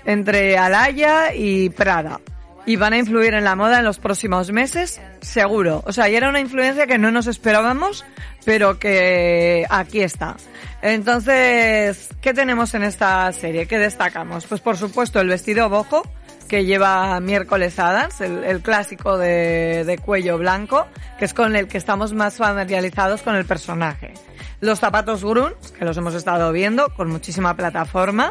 [0.05, 2.21] entre Alaya y Prada.
[2.67, 5.83] Y van a influir en la moda en los próximos meses, seguro.
[5.87, 8.05] O sea, y era una influencia que no nos esperábamos,
[8.45, 10.37] pero que aquí está.
[10.81, 13.67] Entonces, ¿qué tenemos en esta serie?
[13.67, 14.47] ¿Qué destacamos?
[14.47, 16.03] Pues por supuesto el vestido bojo,
[16.49, 20.87] que lleva miércoles Adams, el, clásico de, cuello blanco,
[21.19, 24.15] que es con el que estamos más familiarizados con el personaje.
[24.61, 28.31] Los zapatos Grunz, que los hemos estado viendo, con muchísima plataforma.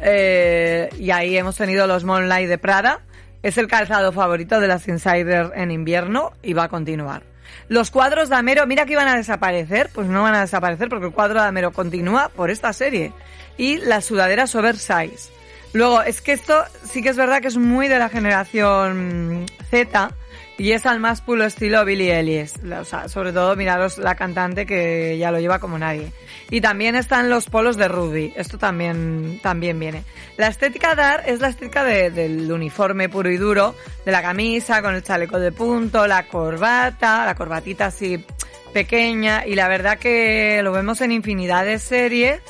[0.00, 3.00] Eh, y ahí hemos tenido los Moonlight de Prada.
[3.44, 7.22] Es el calzado favorito de las Insider en invierno y va a continuar.
[7.68, 11.06] Los cuadros de Amero, mira que iban a desaparecer, pues no van a desaparecer porque
[11.06, 13.12] el cuadro de Amero continúa por esta serie.
[13.58, 15.30] Y las sudaderas oversize.
[15.74, 20.10] Luego, es que esto sí que es verdad que es muy de la generación Z
[20.58, 22.52] y es al más puro estilo Billie Eilish.
[22.80, 26.12] O sea, sobre todo, miraros la cantante que ya lo lleva como nadie.
[26.50, 28.32] Y también están los polos de Ruby.
[28.36, 30.04] Esto también, también viene.
[30.36, 34.80] La estética DAR es la estética de- del uniforme puro y duro, de la camisa
[34.82, 38.24] con el chaleco de punto, la corbata, la corbatita así
[38.72, 39.46] pequeña.
[39.46, 42.40] Y la verdad que lo vemos en infinidad de series.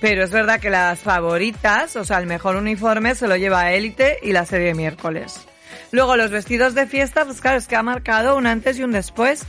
[0.00, 4.18] Pero es verdad que las favoritas, o sea, el mejor uniforme se lo lleva Élite
[4.22, 5.46] y la serie miércoles.
[5.92, 8.92] Luego los vestidos de fiesta, pues claro, es que ha marcado un antes y un
[8.92, 9.44] después.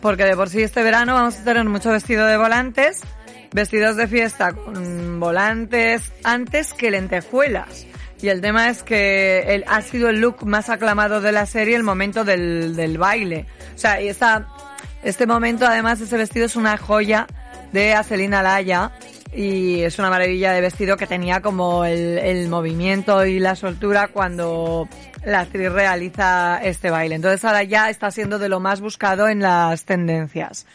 [0.00, 3.00] Porque de por sí este verano vamos a tener mucho vestido de volantes,
[3.52, 7.86] vestidos de fiesta con volantes antes que lentejuelas.
[8.20, 11.76] Y el tema es que el, ha sido el look más aclamado de la serie
[11.76, 13.46] el momento del, del baile.
[13.74, 14.46] O sea, y esta,
[15.02, 17.26] este momento además ese vestido es una joya
[17.72, 18.92] de Acelina Laya,
[19.32, 24.08] y es una maravilla de vestido que tenía como el, el movimiento y la soltura
[24.08, 24.88] cuando
[25.24, 27.16] la actriz realiza este baile.
[27.16, 30.66] Entonces ahora ya está siendo de lo más buscado en las tendencias.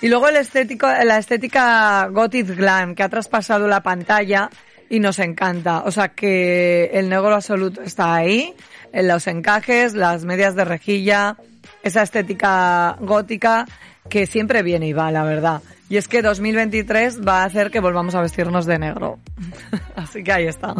[0.00, 4.50] Y luego el estético, la estética Gothic Glam que ha traspasado la pantalla
[4.88, 5.82] y nos encanta.
[5.84, 8.54] O sea que el negro absoluto está ahí,
[8.92, 11.36] en los encajes, las medias de rejilla,
[11.82, 13.66] esa estética gótica
[14.08, 15.62] que siempre viene y va, la verdad.
[15.88, 19.18] Y es que 2023 va a hacer que volvamos a vestirnos de negro.
[19.96, 20.74] Así que ahí está.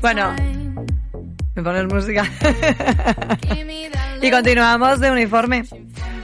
[0.00, 0.34] Bueno,
[1.54, 2.24] me pones música.
[4.22, 5.64] y continuamos de uniforme.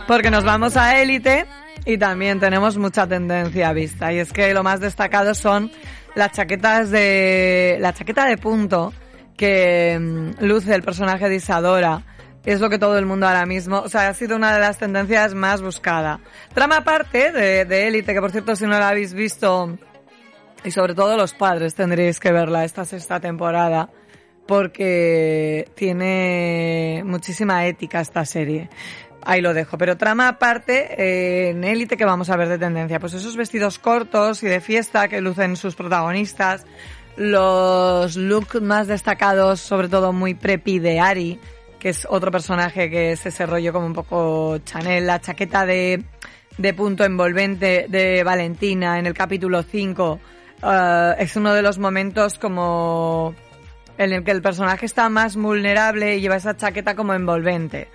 [0.07, 1.45] Porque nos vamos a élite
[1.85, 4.13] y también tenemos mucha tendencia a vista.
[4.13, 5.71] Y es que lo más destacado son
[6.15, 8.93] las chaquetas de, la chaqueta de punto
[9.37, 12.03] que mm, luce el personaje de Isadora
[12.45, 14.79] es lo que todo el mundo ahora mismo, o sea, ha sido una de las
[14.79, 16.21] tendencias más buscada.
[16.55, 19.77] Trama aparte de, Élite, que por cierto si no la habéis visto,
[20.65, 23.91] y sobre todo los padres tendréis que verla esta sexta temporada,
[24.47, 28.71] porque tiene muchísima ética esta serie.
[29.23, 29.77] Ahí lo dejo.
[29.77, 33.79] Pero trama aparte, eh, en élite que vamos a ver de tendencia, pues esos vestidos
[33.79, 36.65] cortos y de fiesta que lucen sus protagonistas,
[37.17, 41.39] los looks más destacados, sobre todo muy preppy de Ari,
[41.79, 46.03] que es otro personaje que es ese rollo como un poco Chanel, la chaqueta de,
[46.57, 50.21] de punto envolvente de Valentina en el capítulo 5,
[50.63, 53.35] eh, es uno de los momentos como
[53.97, 57.89] en el que el personaje está más vulnerable y lleva esa chaqueta como envolvente.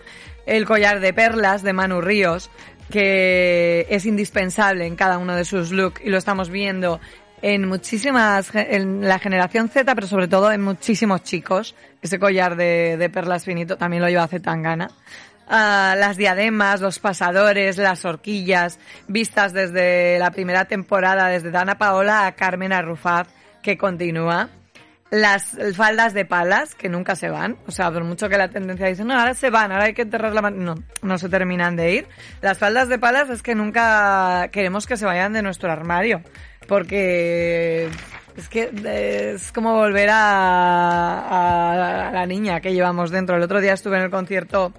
[0.46, 2.50] El collar de perlas de Manu Ríos,
[2.90, 7.00] que es indispensable en cada uno de sus looks y lo estamos viendo
[7.44, 11.76] en muchísimas, en la generación Z, pero sobre todo en muchísimos chicos.
[12.02, 14.88] Ese collar de, de perlas finito también lo lleva Zetangana.
[15.46, 18.80] Uh, las diademas, los pasadores, las horquillas,
[19.10, 23.28] vistas desde la primera temporada, desde Dana Paola a Carmen Arrufat,
[23.62, 24.50] que continúa.
[25.12, 27.58] Las faldas de palas, que nunca se van.
[27.68, 30.04] O sea, por mucho que la tendencia dice, no, ahora se van, ahora hay que
[30.04, 30.58] enterrar la mano.
[30.58, 32.08] No, no se terminan de ir.
[32.42, 36.24] Las faldas de palas es que nunca queremos que se vayan de nuestro armario
[36.68, 37.90] porque
[38.38, 43.36] es que es como volver a, la niña que llevamos dentro.
[43.38, 44.74] El otro día estuve en el concierto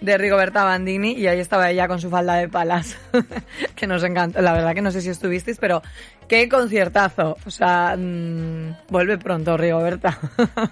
[0.00, 2.98] de Rigoberta Bandini y ahí estaba ella con su falda de palas,
[3.76, 4.42] que nos encantó.
[4.42, 5.82] La verdad que no sé si estuvisteis, pero
[6.28, 7.36] qué conciertazo.
[7.46, 10.18] O sea, mmm, vuelve pronto Rigoberta.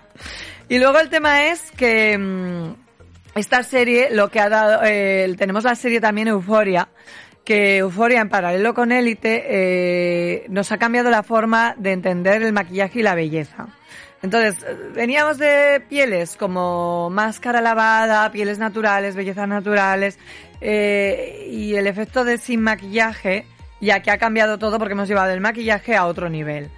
[0.68, 2.74] y luego el tema es que mmm,
[3.34, 6.88] esta serie, lo que ha dado, eh, tenemos la serie también Euforia,
[7.44, 12.52] que Euforia en paralelo con Élite eh, nos ha cambiado la forma de entender el
[12.52, 13.68] maquillaje y la belleza.
[14.22, 20.18] Entonces, veníamos de pieles como máscara lavada, pieles naturales, bellezas naturales,
[20.62, 23.44] eh, y el efecto de sin maquillaje,
[23.82, 26.70] ya que ha cambiado todo porque hemos llevado el maquillaje a otro nivel.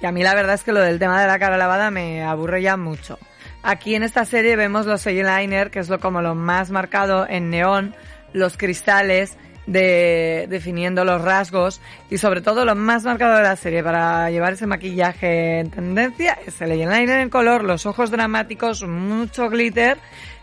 [0.00, 2.24] Y a mí la verdad es que lo del tema de la cara lavada me
[2.24, 3.16] aburre ya mucho.
[3.62, 7.50] Aquí en esta serie vemos los eyeliner, que es lo como lo más marcado en
[7.50, 7.94] neón,
[8.32, 9.36] los cristales,
[9.68, 14.54] de definiendo los rasgos y sobre todo lo más marcado de la serie para llevar
[14.54, 19.98] ese maquillaje en tendencia es el eyeliner en color, los ojos dramáticos, mucho glitter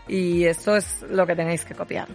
[0.06, 2.06] y esto es lo que tenéis que copiar.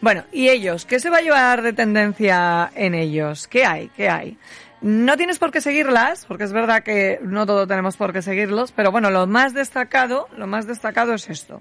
[0.00, 0.86] Bueno, ¿y ellos?
[0.86, 3.48] ¿Qué se va a llevar de tendencia en ellos?
[3.48, 3.88] ¿Qué hay?
[3.88, 4.38] ¿Qué hay?
[4.80, 8.70] No tienes por qué seguirlas, porque es verdad que no todo tenemos por qué seguirlos,
[8.72, 11.60] pero bueno, lo más destacado, lo más destacado es esto.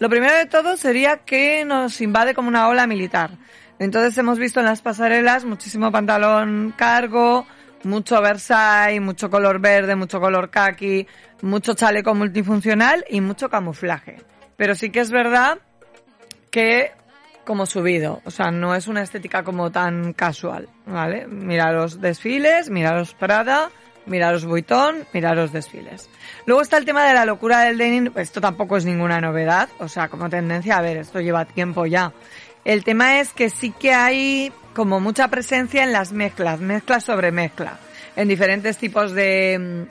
[0.00, 3.30] Lo primero de todo sería que nos invade como una ola militar.
[3.80, 7.46] Entonces hemos visto en las pasarelas muchísimo pantalón cargo,
[7.82, 11.06] mucho Versailles, mucho color verde, mucho color khaki,
[11.40, 14.18] mucho chaleco multifuncional y mucho camuflaje.
[14.56, 15.58] Pero sí que es verdad
[16.50, 16.92] que
[17.46, 21.26] como subido, o sea, no es una estética como tan casual, ¿vale?
[21.26, 23.70] Mira los desfiles, mira los Prada,
[24.04, 26.10] mira los Vuitton, mira los desfiles.
[26.44, 29.88] Luego está el tema de la locura del denim, esto tampoco es ninguna novedad, o
[29.88, 32.12] sea, como tendencia, a ver, esto lleva tiempo ya.
[32.64, 37.32] El tema es que sí que hay como mucha presencia en las mezclas, mezcla sobre
[37.32, 37.78] mezcla,
[38.16, 39.86] en diferentes tipos de,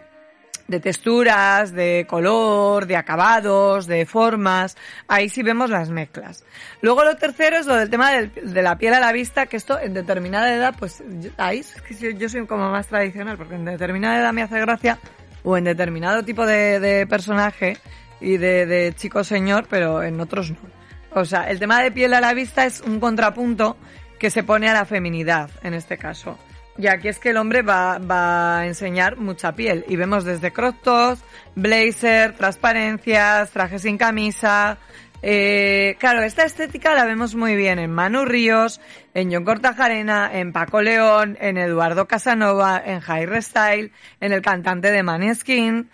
[0.68, 4.78] de texturas, de color, de acabados, de formas.
[5.08, 6.46] Ahí sí vemos las mezclas.
[6.82, 9.80] Luego lo tercero es lo del tema de la piel a la vista, que esto
[9.80, 11.04] en determinada edad, pues
[11.38, 15.00] ahí es que yo soy como más tradicional, porque en determinada edad me hace gracia,
[15.44, 17.78] o en determinado tipo de, personaje
[18.22, 20.79] y de chico señor, pero en otros no.
[21.14, 23.78] O sea, el tema de piel a la vista es un contrapunto
[24.20, 26.38] que se pone a la feminidad, en este caso.
[26.78, 29.84] Y aquí es que el hombre va, va a enseñar mucha piel.
[29.88, 31.22] Y vemos desde crop tops,
[31.56, 34.78] blazer, transparencias, trajes sin camisa,
[35.22, 38.80] Eh, claro, esta estética la vemos muy bien en Manu Ríos,
[39.14, 43.92] en John Cortajarena, en Paco León, en Eduardo Casanova, en Jair Style,
[44.22, 45.90] en el cantante de Maneskin.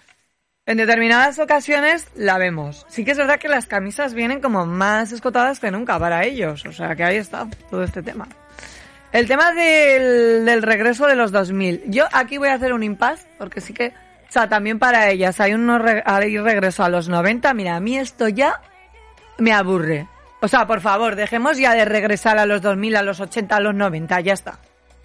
[0.68, 2.88] En determinadas ocasiones la vemos.
[2.90, 6.66] Sí que es verdad que las camisas vienen como más escotadas que nunca para ellos.
[6.66, 8.28] O sea que ahí está todo este tema.
[9.12, 11.84] El tema del, del regreso de los 2000.
[11.86, 15.40] Yo aquí voy a hacer un impasse porque sí que, o sea, también para ellas
[15.40, 17.54] hay un regreso a los 90.
[17.54, 18.60] Mira, a mí esto ya
[19.38, 20.08] me aburre.
[20.42, 23.60] O sea, por favor, dejemos ya de regresar a los 2000, a los 80, a
[23.60, 24.58] los 90, ya está.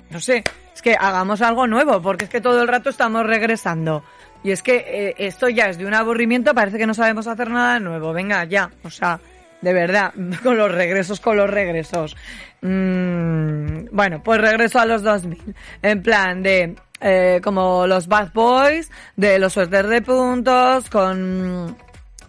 [0.09, 0.43] No sé,
[0.81, 4.03] es que hagamos algo nuevo, porque es que todo el rato estamos regresando.
[4.43, 7.51] Y es que eh, esto ya es de un aburrimiento, parece que no sabemos hacer
[7.51, 8.15] nada nuevo.
[8.15, 9.21] Venga, ya, o sea,
[9.61, 12.17] de verdad, con los regresos, con los regresos.
[12.63, 15.55] Mm, bueno, pues regreso a los 2000.
[15.83, 21.77] En plan de, eh, como los Bad Boys, de los suéter de puntos, con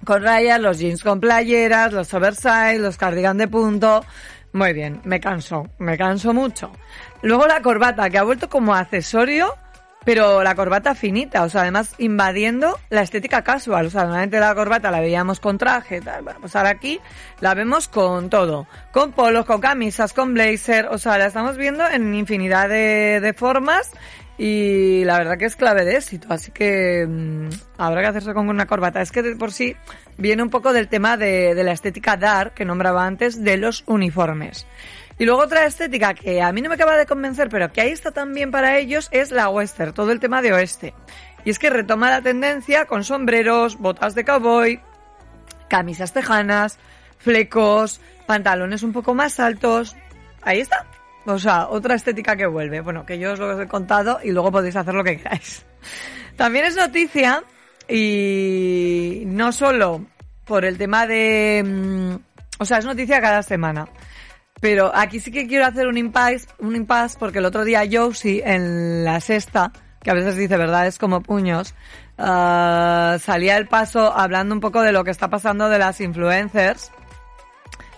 [0.04, 4.04] con rayas, los jeans con playeras, los oversize, los cardigan de punto.
[4.52, 6.72] Muy bien, me canso, me canso mucho.
[7.22, 9.56] Luego la corbata, que ha vuelto como accesorio,
[10.04, 13.86] pero la corbata finita, o sea, además invadiendo la estética casual.
[13.86, 16.24] O sea, normalmente la corbata la veíamos con traje, tal.
[16.24, 17.00] Bueno, pues ahora aquí
[17.40, 18.68] la vemos con todo.
[18.92, 20.88] Con polos, con camisas, con blazer.
[20.88, 23.92] O sea, la estamos viendo en infinidad de, de formas
[24.44, 28.50] y la verdad que es clave de éxito, así que mm, habrá que hacerse con
[28.50, 29.00] una corbata.
[29.00, 29.76] Es que de por sí
[30.18, 33.84] viene un poco del tema de, de la estética dark que nombraba antes de los
[33.86, 34.66] uniformes.
[35.22, 37.92] Y luego otra estética que a mí no me acaba de convencer, pero que ahí
[37.92, 40.96] está también para ellos, es la western, todo el tema de oeste.
[41.46, 44.82] Y es que retoma la tendencia con sombreros, botas de cowboy,
[45.68, 46.80] camisas tejanas,
[47.20, 49.96] flecos, pantalones un poco más altos.
[50.42, 50.88] Ahí está.
[51.28, 52.82] O sea, otra estética que vuelve.
[52.82, 55.64] Bueno, que yo os lo he contado y luego podéis hacer lo que queráis.
[56.36, 57.44] También es noticia
[57.88, 60.04] y no solo
[60.46, 61.64] por el tema de...
[61.64, 62.16] mm,
[62.58, 63.88] O sea, es noticia cada semana.
[64.62, 68.44] Pero aquí sí que quiero hacer un impasse, un impasse porque el otro día Josie
[68.46, 71.74] en la sexta, que a veces dice verdades como puños,
[72.20, 76.92] ah, salía el paso hablando un poco de lo que está pasando de las influencers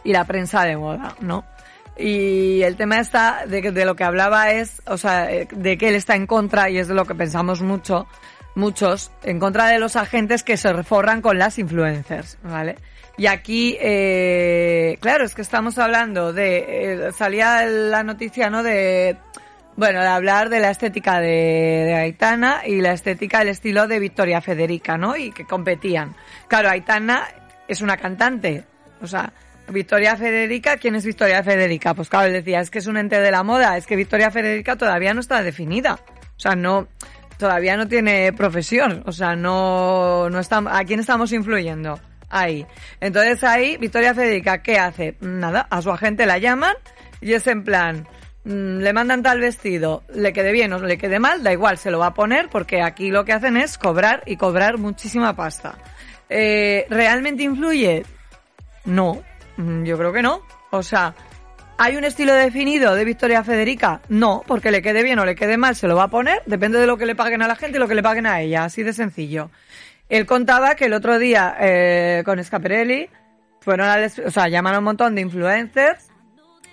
[0.06, 1.44] y la prensa de moda, ¿no?
[1.98, 5.90] Y el tema está de, de lo que hablaba es, o sea, eh, de que
[5.90, 8.08] él está en contra, y es de lo que pensamos mucho,
[8.56, 12.78] muchos, en contra de los agentes que se reforran con las influencers, ¿vale?
[13.18, 18.64] Y aquí, eh, claro, es que estamos hablando de, eh, salía la noticia, ¿no?
[18.64, 19.18] De,
[19.76, 24.42] bueno, de hablar de la estética de, Aitana y la estética, el estilo de Victoria
[24.42, 25.16] Federica, ¿no?
[25.16, 26.16] Y que competían.
[26.48, 27.28] Claro, Aitana
[27.68, 28.66] es una cantante,
[29.02, 29.32] o sea,
[29.70, 31.94] Victoria Federica, ¿quién es Victoria Federica?
[31.94, 34.32] Pues claro, él decía, es que es un ente de la moda, es que Victoria
[34.32, 36.00] Federica todavía no está definida.
[36.36, 36.88] O sea, no,
[37.38, 39.04] todavía no tiene profesión.
[39.06, 42.00] O sea, no, no está, ¿a quién estamos influyendo?
[42.36, 42.66] Ahí.
[43.00, 45.16] Entonces ahí, Victoria Federica, ¿qué hace?
[45.22, 46.74] Nada, a su agente la llaman
[47.22, 48.08] y es en plan,
[48.44, 51.92] mm, le mandan tal vestido, le quede bien o le quede mal, da igual, se
[51.92, 55.76] lo va a poner porque aquí lo que hacen es cobrar y cobrar muchísima pasta.
[56.28, 58.04] Eh, ¿Realmente influye?
[58.86, 59.22] No,
[59.58, 60.42] mm, yo creo que no.
[60.72, 61.14] O sea,
[61.78, 64.02] ¿hay un estilo definido de Victoria Federica?
[64.10, 66.80] No, porque le quede bien o le quede mal, se lo va a poner, depende
[66.80, 68.64] de lo que le paguen a la gente y lo que le paguen a ella,
[68.64, 69.52] así de sencillo.
[70.14, 73.10] Él contaba que el otro día eh, con Scaparelli
[73.62, 76.12] fueron al o sea, llaman a un montón de influencers,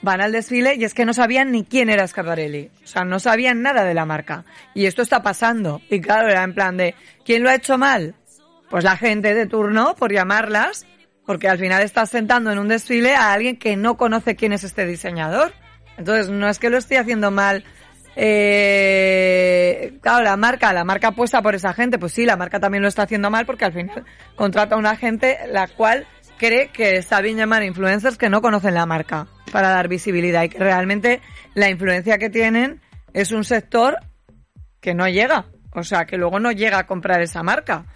[0.02, 2.70] van al desfile y es que no sabían ni quién era Scaparelli.
[2.84, 4.44] O sea, no sabían nada de la marca.
[4.74, 5.80] Y esto está pasando.
[5.88, 8.14] Y claro, era en plan de, ¿quién lo ha hecho mal?
[8.68, 10.84] Pues la gente de turno, por llamarlas,
[11.24, 14.64] porque al final estás sentando en un desfile a alguien que no conoce quién es
[14.64, 15.54] este diseñador.
[15.96, 17.64] Entonces, no es que lo esté haciendo mal.
[18.22, 22.82] Eh, claro, la marca, la marca puesta por esa gente, pues sí, la marca también
[22.82, 24.04] lo está haciendo mal porque al final
[24.36, 26.06] contrata a una gente la cual
[26.36, 30.50] cree que está bien llamar influencers que no conocen la marca para dar visibilidad y
[30.50, 31.22] que realmente
[31.54, 32.82] la influencia que tienen
[33.14, 33.96] es un sector
[34.82, 37.86] que no llega, o sea, que luego no llega a comprar esa marca.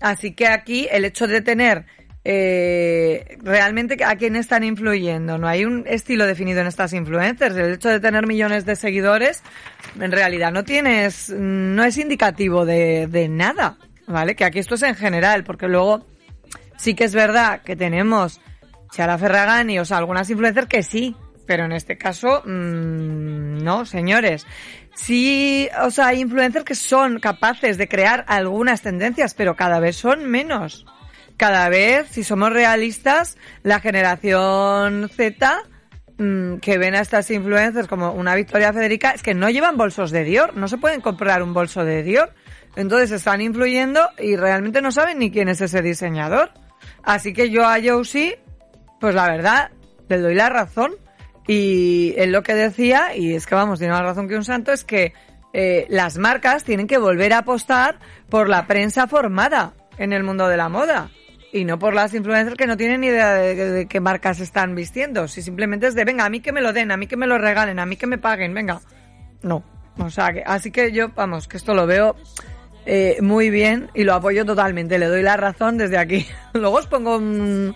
[0.00, 1.86] Así que aquí el hecho de tener
[2.24, 7.54] eh, realmente a quién están influyendo, no hay un estilo definido en estas influencers.
[7.56, 9.42] El hecho de tener millones de seguidores,
[10.00, 14.34] en realidad no tienes, no es indicativo de, de nada, ¿vale?
[14.34, 16.06] Que aquí esto es en general, porque luego
[16.78, 18.40] sí que es verdad que tenemos
[18.90, 21.14] Chiara Ferragani, o sea, algunas influencers que sí,
[21.46, 24.46] pero en este caso, mmm, no, señores.
[24.94, 29.96] Sí, o sea, hay influencers que son capaces de crear algunas tendencias, pero cada vez
[29.96, 30.86] son menos.
[31.36, 35.62] Cada vez, si somos realistas, la generación Z
[36.18, 40.10] mmm, que ven a estas influencers como una Victoria Federica es que no llevan bolsos
[40.10, 42.32] de Dior, no se pueden comprar un bolso de Dior.
[42.76, 46.50] Entonces están influyendo y realmente no saben ni quién es ese diseñador.
[47.02, 48.38] Así que yo a Josie
[49.04, 49.70] pues la verdad,
[50.08, 50.92] le doy la razón.
[51.46, 54.72] Y él lo que decía, y es que vamos, tiene más razón que un santo,
[54.72, 55.12] es que
[55.52, 57.98] eh, las marcas tienen que volver a apostar
[58.30, 61.10] por la prensa formada en el mundo de la moda.
[61.54, 64.74] Y no por las influencers que no tienen ni idea de, de qué marcas están
[64.74, 65.28] vistiendo.
[65.28, 67.28] Si simplemente es de, venga, a mí que me lo den, a mí que me
[67.28, 68.80] lo regalen, a mí que me paguen, venga.
[69.40, 69.62] No.
[69.98, 72.16] O sea, que, así que yo, vamos, que esto lo veo
[72.86, 74.98] eh, muy bien y lo apoyo totalmente.
[74.98, 76.26] Le doy la razón desde aquí.
[76.54, 77.72] Luego os pongo un,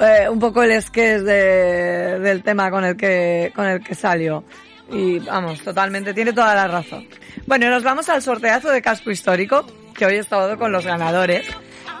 [0.00, 4.42] eh, un poco el sketch de, del tema con el que, con el que salió.
[4.90, 7.06] Y vamos, totalmente, tiene toda la razón.
[7.46, 9.64] Bueno, nos vamos al sorteazo de casco histórico,
[9.96, 11.46] que hoy he estado con los ganadores.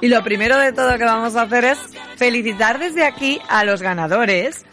[0.02, 1.78] Y lo primero de todo que vamos a hacer es
[2.16, 4.64] felicitar desde aquí a los ganadores.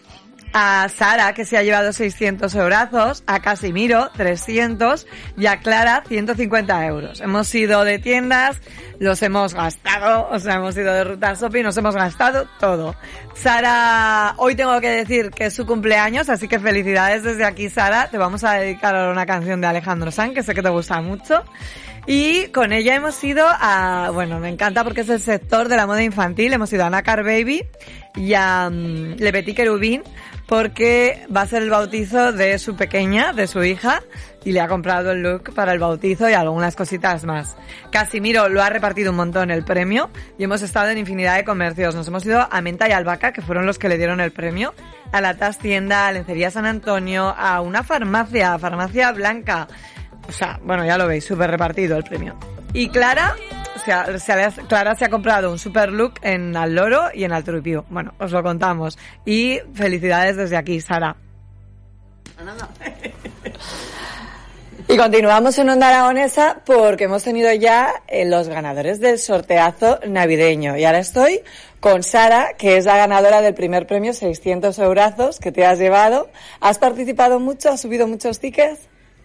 [0.53, 5.05] A Sara, que se ha llevado 600 eurazos, a Casimiro, 300,
[5.38, 7.21] y a Clara, 150 euros.
[7.21, 8.59] Hemos ido de tiendas,
[8.97, 12.95] los hemos gastado, o sea, hemos ido de ruta shopping, nos hemos gastado todo.
[13.36, 18.07] Sara, hoy tengo que decir que es su cumpleaños, así que felicidades desde aquí, Sara.
[18.09, 20.99] Te vamos a dedicar ahora una canción de Alejandro Sanz, que sé que te gusta
[21.01, 21.43] mucho.
[22.12, 25.86] Y con ella hemos ido a, bueno, me encanta porque es el sector de la
[25.86, 27.64] moda infantil, hemos ido a Nacar Baby
[28.16, 30.01] y a um, Le Petit Querubín
[30.47, 34.01] porque va a ser el bautizo de su pequeña, de su hija,
[34.43, 37.55] y le ha comprado el look para el bautizo y algunas cositas más.
[37.91, 41.93] Casimiro lo ha repartido un montón el premio y hemos estado en infinidad de comercios.
[41.93, 44.74] Nos hemos ido a Menta y Albaca, que fueron los que le dieron el premio,
[45.12, 49.68] a la TAS Tienda, a Lencería San Antonio, a una farmacia, Farmacia Blanca,
[50.30, 52.36] o sea, bueno, ya lo veis, súper repartido el premio.
[52.73, 53.36] Y Clara,
[53.84, 57.23] se ha, se ha- Clara se ha comprado un super look en Al Loro y
[57.23, 57.86] en Altrupio.
[57.89, 58.97] Bueno, os lo contamos.
[59.25, 61.15] Y felicidades desde aquí, Sara.
[64.88, 70.77] Y continuamos en Onda Aragonesa porque hemos tenido ya eh, los ganadores del sorteazo navideño.
[70.77, 71.41] Y ahora estoy
[71.80, 76.30] con Sara, que es la ganadora del primer premio, 600 eurazos que te has llevado.
[76.59, 77.69] ¿Has participado mucho?
[77.69, 78.80] ¿Has subido muchos tickets?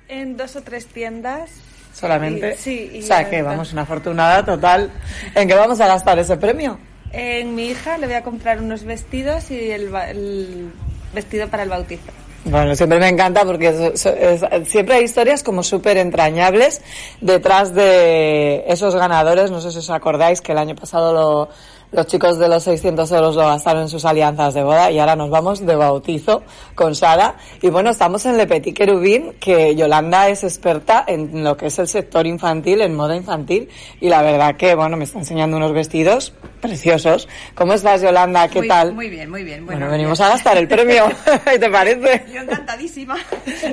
[0.08, 1.50] En dos o tres tiendas.
[1.92, 2.54] Solamente.
[2.54, 4.90] Y- sí, y o sea que vamos, una afortunada total.
[5.34, 6.78] ¿En qué vamos a gastar ese premio?
[7.12, 10.72] En mi hija le voy a comprar unos vestidos y el, el
[11.14, 12.02] vestido para el bautizo.
[12.46, 16.82] Bueno, siempre me encanta porque es- es- es- siempre hay historias como súper entrañables
[17.20, 19.50] detrás de esos ganadores.
[19.50, 21.48] No sé si os acordáis que el año pasado lo-
[21.94, 25.14] los chicos de los 600 euros lo gastaron en sus alianzas de boda y ahora
[25.14, 26.42] nos vamos de bautizo
[26.74, 27.36] con Sara.
[27.62, 31.78] Y bueno, estamos en Le Petit Querubín, que Yolanda es experta en lo que es
[31.78, 33.68] el sector infantil, en moda infantil.
[34.00, 37.28] Y la verdad que, bueno, me está enseñando unos vestidos preciosos.
[37.54, 38.48] ¿Cómo estás, Yolanda?
[38.48, 38.94] ¿Qué muy, tal?
[38.94, 39.64] Muy bien, muy bien.
[39.64, 40.28] Bueno, Bueno, venimos bien.
[40.28, 41.04] a gastar el premio.
[41.44, 42.24] ¿Te parece?
[42.32, 43.16] Yo encantadísima.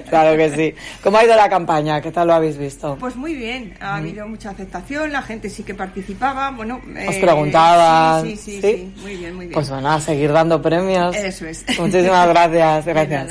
[0.09, 0.75] Claro que sí.
[1.03, 2.01] ¿Cómo ha ido la campaña?
[2.01, 2.97] ¿Qué tal lo habéis visto?
[2.99, 6.81] Pues muy bien, ha habido mucha aceptación, la gente sí que participaba, bueno...
[7.07, 8.10] Os eh, preguntaban.
[8.10, 9.53] Sí, sí, sí, sí, muy bien, muy bien.
[9.53, 11.15] Pues bueno, a seguir dando premios.
[11.15, 11.63] Eso es.
[11.79, 13.29] Muchísimas gracias, gracias.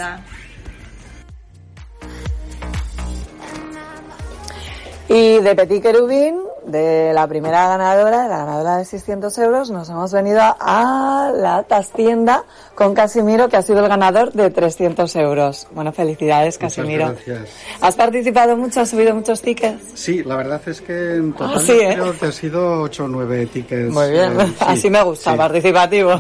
[5.08, 6.36] Y de Petit Querubín,
[6.70, 12.44] de la primera ganadora, la ganadora de 600 euros, nos hemos venido a la Tastienda
[12.74, 15.66] con Casimiro, que ha sido el ganador de 300 euros.
[15.72, 17.06] Bueno, felicidades, Muchas Casimiro.
[17.08, 17.48] gracias.
[17.80, 18.80] ¿Has participado mucho?
[18.80, 19.82] ¿Has subido muchos tickets?
[19.94, 21.98] Sí, la verdad es que en total Ah, sí, ¿eh?
[22.18, 23.92] que ha sido 8 o 9 tickets.
[23.92, 25.36] Muy bien, eh, sí, así me gusta, sí.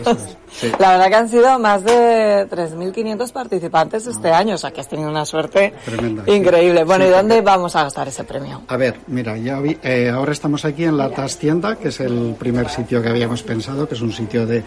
[0.06, 0.70] es, sí.
[0.78, 4.88] La verdad que han sido más de 3.500 participantes este año, o sea que has
[4.88, 6.32] tenido una suerte Tremenda, sí.
[6.32, 6.84] increíble.
[6.84, 8.62] Bueno, Sí, ¿y dónde vamos a gastar ese premio?
[8.68, 12.36] A ver, mira, ya vi- eh, ahora estamos aquí en la Tastienda, que es el
[12.38, 14.62] primer sitio que habíamos pensado, que es un sitio de...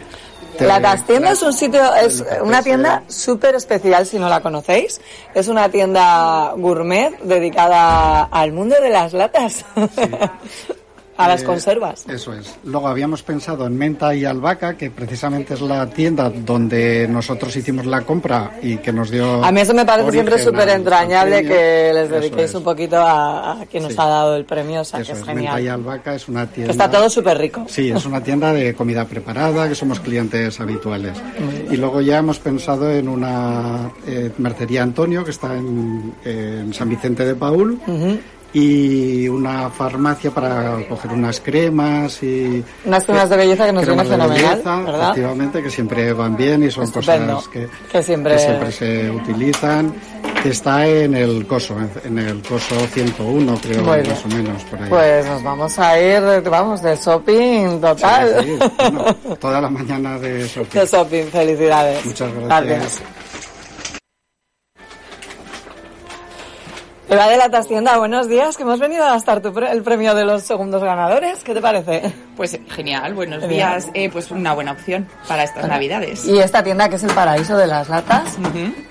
[0.60, 5.02] de- La Tastienda es un sitio, es una tienda súper especial si no la conocéis.
[5.34, 9.66] Es una tienda gourmet dedicada al mundo de las latas.
[11.18, 12.06] a las eh, conservas.
[12.08, 12.56] Eso es.
[12.64, 17.86] Luego habíamos pensado en Menta y Albaca, que precisamente es la tienda donde nosotros hicimos
[17.86, 19.44] la compra y que nos dio...
[19.44, 22.56] A mí eso me parece siempre súper entrañable que les dediquéis es.
[22.56, 25.20] un poquito a, a quien nos ha dado el premio, o sea Eso que es
[25.20, 25.76] es, Menta y genial.
[25.76, 26.68] Albaca es una tienda...
[26.68, 27.66] Que está todo súper rico.
[27.68, 31.18] Sí, es una tienda de comida preparada, que somos clientes habituales.
[31.70, 36.90] Y luego ya hemos pensado en una eh, mercería Antonio, que está en, en San
[36.90, 37.80] Vicente de Paul,
[38.54, 42.64] y una farmacia para coger unas cremas y...
[42.86, 45.02] Unas cremas de belleza que nos cremas viene de fenomenal, belleza, ¿verdad?
[45.10, 47.36] Efectivamente, que siempre van bien y son Estupendo.
[47.36, 49.94] cosas que, Que siempre- siempre se utilizan.
[50.44, 54.10] Que está en el COSO, en el COSO 101, creo, bien.
[54.10, 54.90] más o menos, por ahí.
[54.90, 58.44] Pues nos vamos a ir, vamos, de shopping total.
[58.44, 59.06] Sí, sí, bueno,
[59.40, 60.80] toda la mañana de shopping.
[60.82, 62.06] De shopping, felicidades.
[62.06, 63.02] Muchas gracias.
[67.14, 70.16] Eva de la Tastienda, buenos días, que hemos venido a gastar tu pre- el premio
[70.16, 71.44] de los segundos ganadores.
[71.44, 72.12] ¿Qué te parece?
[72.36, 73.90] Pues genial, buenos días.
[73.94, 76.26] Eh, pues una buena opción para estas navidades.
[76.26, 78.36] Y esta tienda que es el paraíso de las latas,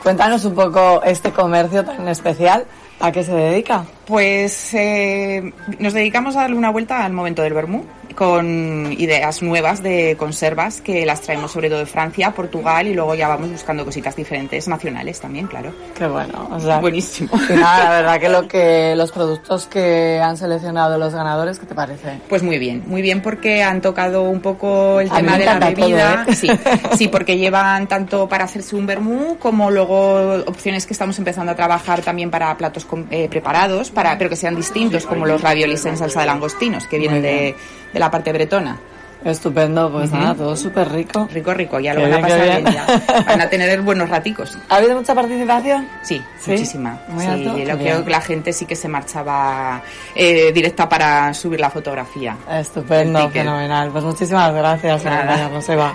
[0.02, 2.64] cuéntanos un poco este comercio tan especial,
[3.00, 3.84] ¿a qué se dedica?
[4.06, 7.84] Pues eh, nos dedicamos a darle una vuelta al momento del vermú
[8.14, 13.14] con ideas nuevas de conservas que las traemos sobre todo de Francia, Portugal y luego
[13.14, 15.72] ya vamos buscando cositas diferentes nacionales también, claro.
[15.96, 17.30] Qué bueno, o sea, Buenísimo.
[17.54, 21.74] nada, la verdad que lo que los productos que han seleccionado los ganadores, ¿qué te
[21.74, 22.20] parece?
[22.28, 25.58] Pues muy bien, muy bien porque han tocado un poco el A tema de la
[25.58, 26.26] todo, bebida.
[26.28, 26.34] ¿eh?
[26.34, 26.48] Sí,
[26.96, 31.54] sí, porque llevan tanto para hacerse un vermú como luego opciones que estamos empezando a
[31.54, 35.96] trabajar también para platos eh, preparados, para, pero que sean distintos, como los raviolis en
[35.96, 37.54] salsa de langostinos, que vienen de,
[37.92, 38.78] de la parte bretona.
[39.24, 41.28] Estupendo, pues nada, todo súper rico.
[41.32, 42.64] Rico, rico, ya lo Qué van a pasar bien.
[42.64, 42.74] bien.
[42.74, 43.24] ya.
[43.24, 44.58] Van a tener buenos raticos.
[44.68, 45.86] ¿Ha habido mucha participación?
[46.02, 46.50] Sí, ¿Sí?
[46.50, 47.00] muchísima.
[47.06, 49.80] Muy sí, alto, qué creo que la gente sí que se marchaba
[50.16, 52.36] eh, directa para subir la fotografía.
[52.50, 53.90] Estupendo, fenomenal.
[53.90, 55.94] Pues muchísimas gracias por acompañarnos, Eva.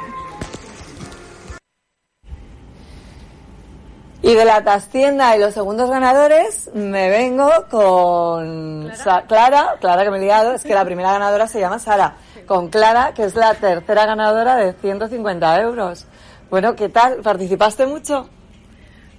[4.24, 10.10] Y de la Tastienda y los segundos ganadores me vengo con Sa- Clara, Clara que
[10.12, 12.16] me he liado, es que la primera ganadora se llama Sara,
[12.48, 16.06] con Clara que es la tercera ganadora de 150 euros.
[16.50, 17.18] Bueno, ¿qué tal?
[17.18, 18.28] ¿Participaste mucho?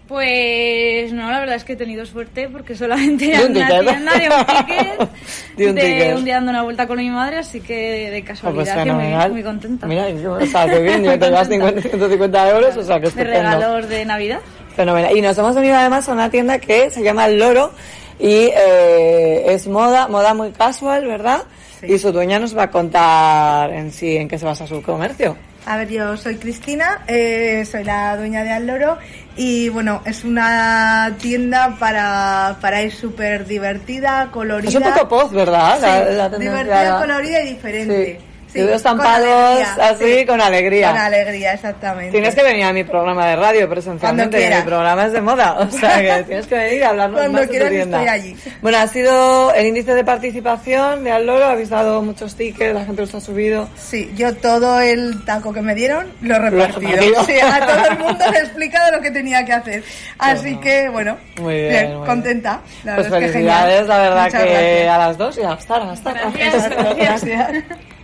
[0.09, 3.87] Pues no, la verdad es que he tenido suerte porque solamente era un una ticket.
[3.89, 5.11] tienda de un ticket,
[5.57, 6.17] De un ticket.
[6.17, 8.75] un día dando una vuelta con mi madre, así que de Oh, casualidad pues que
[8.93, 9.33] muy, fenomenal.
[9.33, 9.87] muy contenta.
[9.87, 13.33] Mira, o sea, qué bien, yo te das 50, 150 euros, o sea, que estupendo.
[13.33, 14.41] regalos de Navidad.
[14.79, 15.17] Fenomenal.
[15.17, 17.73] Y nos hemos venido además a una tienda que se llama El Loro
[18.17, 21.43] y eh, es moda, moda muy casual, ¿verdad?
[21.83, 25.37] Y su dueña nos va a contar en sí en qué se basa su comercio.
[25.67, 28.99] A ver, yo soy Cristina, eh, soy la dueña de Al Loro
[29.37, 34.69] y bueno, es una tienda para, para ir súper divertida, colorida.
[34.69, 35.75] Es un poco poz, ¿verdad?
[35.79, 38.19] Sí, la divertida, colorida y diferente.
[38.21, 38.28] Sí.
[38.53, 40.27] Sí, con estampados así, sí.
[40.27, 40.91] con alegría.
[40.91, 42.13] Con alegría, exactamente.
[42.13, 44.65] Tienes que venir a mi programa de radio presencialmente, Cuando mi quieras.
[44.65, 47.47] programa es de moda, o sea que tienes que venir a hablarnos Cuando más de
[47.47, 47.99] tu quieras tienda.
[47.99, 48.37] estoy allí.
[48.63, 52.85] Bueno, ha sido el índice de participación de Al Loro, habéis dado muchos tickets, la
[52.85, 53.69] gente los ha subido.
[53.77, 56.91] Sí, yo todo el taco que me dieron lo he Lo he repartido.
[56.93, 57.25] repartido.
[57.25, 59.83] Sí, a todo el mundo le he explicado lo que tenía que hacer.
[60.19, 62.05] Así que, bueno, Muy bien, muy bien.
[62.07, 62.61] contenta.
[62.85, 63.89] La Pues verdad es que felicidades, genial.
[63.89, 64.89] la verdad Muchas que gracias.
[64.89, 66.15] a las dos y a gastar, a gastar.
[66.35, 67.98] Gracias, gracias.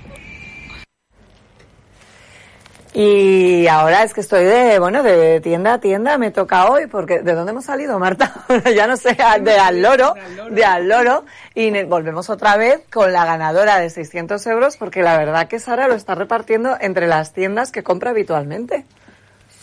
[2.96, 7.22] Y ahora es que estoy de, bueno, de tienda a tienda, me toca hoy, porque
[7.22, 8.44] ¿de dónde hemos salido, Marta?
[8.72, 10.14] ya no sé, de al loro,
[10.52, 11.24] de al loro,
[11.56, 15.88] y volvemos otra vez con la ganadora de 600 euros, porque la verdad que Sara
[15.88, 18.84] lo está repartiendo entre las tiendas que compra habitualmente.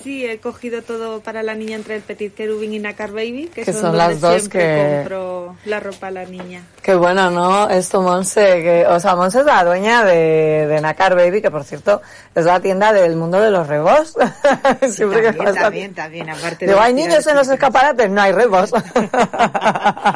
[0.03, 3.63] Sí, he cogido todo para la niña entre el Petit Kerubin y Nakar Baby, que,
[3.63, 6.63] Que son, son donde las dos siempre que- compro la ropa a la niña.
[6.81, 7.69] Qué bueno, ¿no?
[7.69, 11.63] Esto, Monse, que, o sea, Monse es la dueña de, de Nakar Baby, que por
[11.63, 12.01] cierto
[12.33, 14.15] es la tienda del mundo de los rebos.
[14.89, 18.09] Siempre que también, pasa- también, también, aparte de Digo, las hay niños en los escaparates,
[18.09, 18.71] no hay rebos.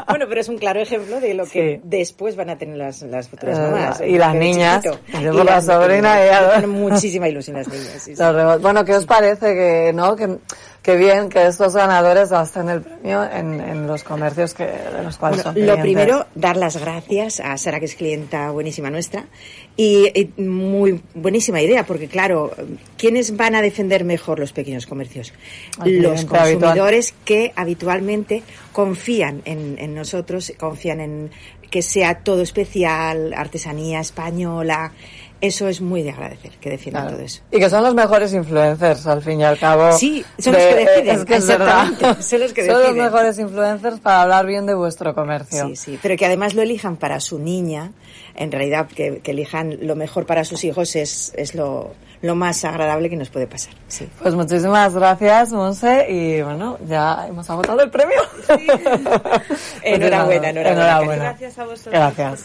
[0.07, 3.27] Bueno, pero es un claro ejemplo de lo que después van a tener las, las
[3.27, 4.01] futuras Eh, mamás.
[4.01, 5.19] y las de niñas, chiquito.
[5.21, 7.89] yo por la las- sobrina y ya- Tienen muchísima ilusión las niñas.
[7.99, 8.21] sí, sí.
[8.21, 8.61] Los rebos.
[8.61, 10.15] Bueno, ¿qué os parece que, no?
[10.15, 10.37] Que,
[10.81, 15.17] que bien que estos ganadores gasten el premio en, en los comercios que, de los
[15.17, 19.25] cuales Bueno, son lo primero, dar las gracias a Sara, que es clienta buenísima nuestra,
[19.75, 22.51] y, y muy buenísima idea, porque claro,
[22.97, 25.33] ¿quiénes van a defender mejor los pequeños comercios?
[25.83, 26.41] El Los habitual.
[26.51, 31.31] consumidores que habitualmente confían en, en nosotros, confían en
[31.71, 34.93] que sea todo especial, artesanía española.
[35.41, 37.17] Eso es muy de agradecer, que defiendan Claro.
[37.17, 37.41] todo eso.
[37.51, 39.91] Y que son los mejores influencers, al fin y al cabo.
[39.91, 41.83] Sí, son los que deciden, Es que es verdad.
[41.83, 43.03] exactamente, son los que Son los deciden.
[43.03, 45.67] mejores influencers para hablar bien de vuestro comercio.
[45.67, 47.91] Sí, sí, pero que además lo elijan para su niña,
[48.35, 52.63] en realidad que, que elijan lo mejor para sus hijos es, es lo, lo más
[52.65, 53.73] agradable que nos puede pasar.
[53.89, 54.07] Sí.
[54.21, 58.17] Pues muchísimas gracias, Monse, y bueno, ya hemos agotado el premio.
[59.83, 61.23] Enhorabuena, enhorabuena, Enhorabuena.
[61.25, 61.93] Gracias a vosotros.
[61.93, 62.43] Gracias.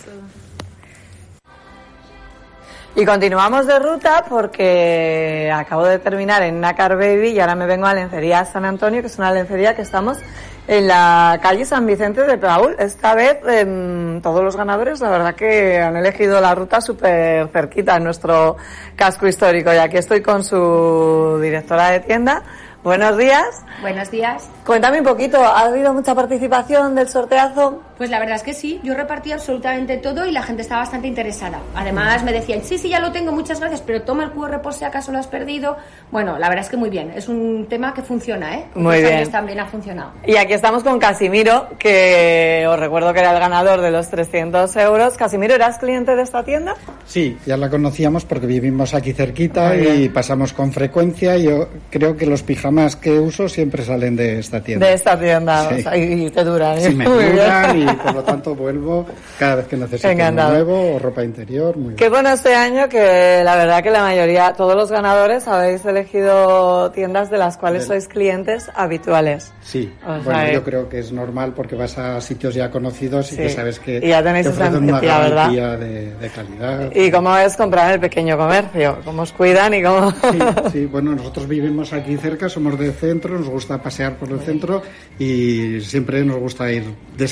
[2.96, 7.86] Y continuamos de ruta porque acabo de terminar en Nacar Baby y ahora me vengo
[7.86, 10.18] a Lencería San Antonio, que es una lencería que estamos
[10.66, 12.74] en la calle San Vicente de Paul.
[12.80, 17.96] Esta vez em, todos los ganadores, la verdad que han elegido la ruta súper cerquita
[17.96, 18.56] en nuestro
[18.96, 19.72] casco histórico.
[19.72, 22.42] Y aquí estoy con su directora de tienda.
[22.82, 23.62] Buenos días.
[23.82, 24.48] Buenos días.
[24.66, 27.82] Cuéntame un poquito, ¿ha habido mucha participación del sorteazo?
[28.00, 31.06] Pues la verdad es que sí, yo repartí absolutamente todo y la gente estaba bastante
[31.06, 31.60] interesada.
[31.74, 34.72] Además me decían, sí, sí, ya lo tengo, muchas gracias, pero toma el QR por
[34.72, 35.76] si acaso lo has perdido.
[36.10, 38.64] Bueno, la verdad es que muy bien, es un tema que funciona, ¿eh?
[38.74, 39.16] Muy bien.
[39.16, 40.12] años también ha funcionado.
[40.26, 44.74] Y aquí estamos con Casimiro, que os recuerdo que era el ganador de los 300
[44.76, 45.18] euros.
[45.18, 46.76] Casimiro, ¿eras cliente de esta tienda?
[47.04, 51.36] Sí, ya la conocíamos porque vivimos aquí cerquita y pasamos con frecuencia.
[51.36, 54.86] Yo creo que los pijamas que uso siempre salen de esta tienda.
[54.86, 55.74] De esta tienda, Sí.
[55.74, 56.78] o sea, y te duran.
[56.78, 56.80] ¿eh?
[56.80, 59.06] Sí, me duran y por lo tanto vuelvo
[59.38, 60.50] cada vez que necesito uno Encantado.
[60.52, 61.76] nuevo o ropa interior.
[61.76, 61.96] Muy bien.
[61.96, 66.90] Qué bueno este año que la verdad que la mayoría, todos los ganadores habéis elegido
[66.92, 69.52] tiendas de las cuales Del- sois clientes habituales.
[69.62, 73.32] Sí, O sea, bueno, yo creo que es normal porque vas a sitios ya conocidos
[73.32, 73.42] y Sí.
[73.42, 76.90] que sabes que Y ya tenéis te esa una garantía de, de calidad.
[76.94, 78.98] ¿Y cómo es comprar en el pequeño comercio?
[79.04, 80.10] ¿Cómo os cuidan y cómo...?
[80.10, 80.38] Sí,
[80.72, 84.82] sí, bueno, nosotros vivimos aquí cerca, somos del centro, nos gusta pasear por el centro
[85.18, 86.84] y siempre nos gusta ir
[87.16, 87.24] de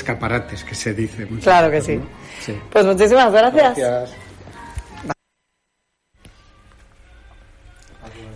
[0.49, 1.25] que se dice.
[1.25, 1.97] muchas Claro que sí.
[1.97, 2.07] ¿no?
[2.41, 2.59] Sí.
[2.71, 3.77] Pues muchísimas gracias.
[3.77, 4.29] Gracias.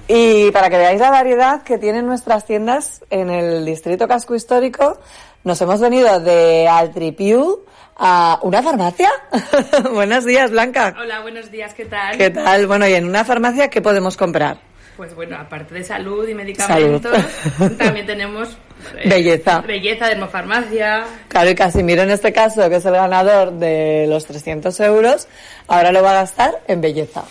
[0.08, 5.00] Y para que veáis la variedad que tienen nuestras tiendas en el distrito casco histórico,
[5.44, 9.10] nos hemos venido de Altripiu a una farmacia.
[9.94, 10.94] Buenos días, Blanca.
[11.00, 12.18] Hola, buenos días, ¿qué tal?
[12.18, 12.68] ¿Qué tal?
[12.68, 14.58] Bueno, y en una farmacia, ¿qué podemos comprar?
[14.98, 17.18] Pues bueno, aparte de salud y medicamentos,
[17.78, 18.58] también tenemos
[19.06, 19.62] Belleza.
[19.62, 21.04] Belleza, dermofarmacia.
[21.28, 25.28] Claro, y Casimiro en este caso, que es el ganador de los 300 euros,
[25.68, 27.24] ahora lo va a gastar en belleza.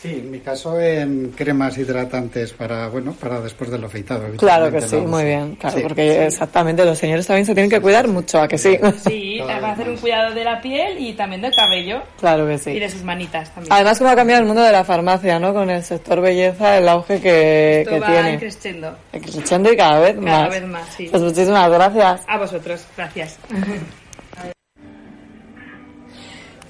[0.00, 4.26] Sí, en mi caso en cremas hidratantes para, bueno, para después del afeitado.
[4.36, 5.82] Claro que sí, muy bien, claro, Sí.
[5.82, 8.78] porque exactamente los señores también se tienen que cuidar mucho, ¿a que sí?
[9.04, 12.00] Sí, para hacer un cuidado de la piel y también del cabello.
[12.20, 12.70] Claro que sí.
[12.70, 13.72] Y de sus manitas también.
[13.72, 15.52] Además, cómo ha cambiado el mundo de la farmacia, ¿no?
[15.52, 18.38] Con el sector belleza, el auge que, Esto que va tiene.
[18.38, 18.96] creciendo.
[19.10, 20.50] Creciendo y cada vez Cada más.
[20.50, 21.08] vez más, sí.
[21.10, 22.22] Pues muchísimas gracias.
[22.28, 23.36] A vosotros, gracias.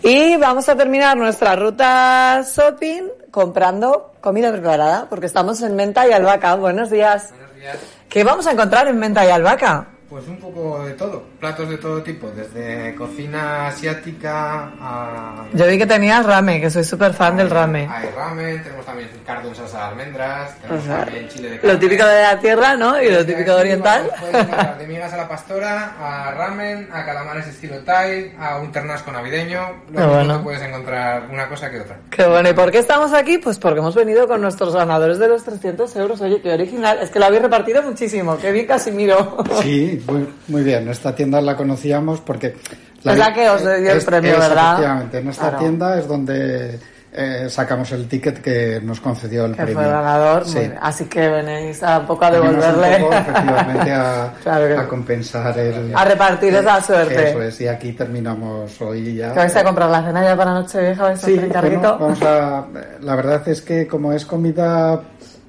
[0.01, 6.13] Y vamos a terminar nuestra ruta shopping comprando comida preparada, porque estamos en Menta y
[6.13, 6.55] Albahaca.
[6.57, 7.31] Buenos días.
[7.31, 7.79] Buenos días.
[8.09, 9.98] ¿Qué vamos a encontrar en Menta y Albahaca?
[10.09, 15.45] Pues un poco de todo, platos de todo tipo, desde cocina asiática a...
[15.53, 17.87] Yo vi que tenías rame, que soy súper fan del rame.
[17.91, 21.57] Hay ramen, tenemos también cardo en salsa de almendras, tenemos O sea, también chile de
[21.59, 21.73] carne.
[21.75, 23.03] Lo típico de la tierra, ¿no?
[23.03, 24.11] Y lo típico de oriental.
[24.19, 28.73] Puedes encontrar de migas a la pastora, a ramen, a calamares estilo Thai, a un
[28.73, 29.61] ternasco navideño.
[29.91, 30.43] Lo Qué mismo bueno.
[30.43, 31.99] puedes encontrar una cosa que otra.
[32.09, 33.37] Qué bueno, ¿y por qué estamos aquí?
[33.37, 36.19] Pues porque hemos venido con nuestros ganadores de los 300 euros.
[36.23, 36.99] Oye, qué original.
[37.03, 38.39] Es que lo habéis repartido muchísimo.
[38.39, 39.37] Qué bien, Casimiro.
[39.61, 40.89] Sí, muy, muy bien.
[40.89, 42.57] Esta tienda la conocíamos porque...
[43.05, 44.73] Es la que os dio el premio, ¿verdad?
[44.75, 45.59] Efectivamente, en esta Claro.
[45.59, 46.79] tienda es donde
[47.13, 49.75] eh, sacamos el ticket que nos concedió el Que premio.
[49.77, 50.45] fue el ganador.
[50.47, 50.71] Sí.
[50.81, 52.97] Así que venís a poco a devolverle.
[52.97, 55.93] un poco, efectivamente, a, Claro a compensar el...
[55.95, 57.31] A repartir esa suerte.
[57.31, 59.33] Eso es, y aquí terminamos hoy ya.
[59.33, 61.03] ¿Que vais a comprar la cena ya para Nochevieja?
[61.05, 62.67] ¿Vais a Sí, hacer bueno, vamos a...
[63.01, 65.01] La verdad es que como es comida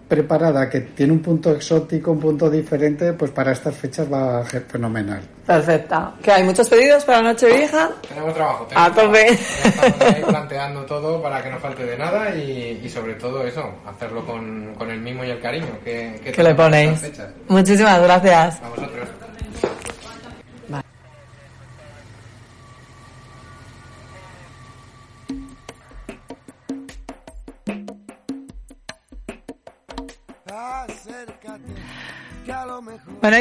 [0.09, 4.61] preparada, que tiene un punto exótico, un punto diferente, pues para estas fechas va ge-
[4.61, 5.21] fenomenal.
[5.45, 6.13] Perfecta.
[6.21, 7.89] ¿Que hay muchos pedidos para Nochevieja?
[8.07, 8.67] Tenemos trabajo.
[8.75, 9.35] A tenemos tope.
[9.37, 9.87] trabajo.
[9.87, 13.63] Estamos ahí planteando todo para que no falte de nada y, y sobre todo eso,
[13.87, 16.99] hacerlo con, con el mimo y el cariño que, Que le ponéis.
[17.47, 18.61] Muchísimas gracias.
[18.63, 18.98] A vosotros.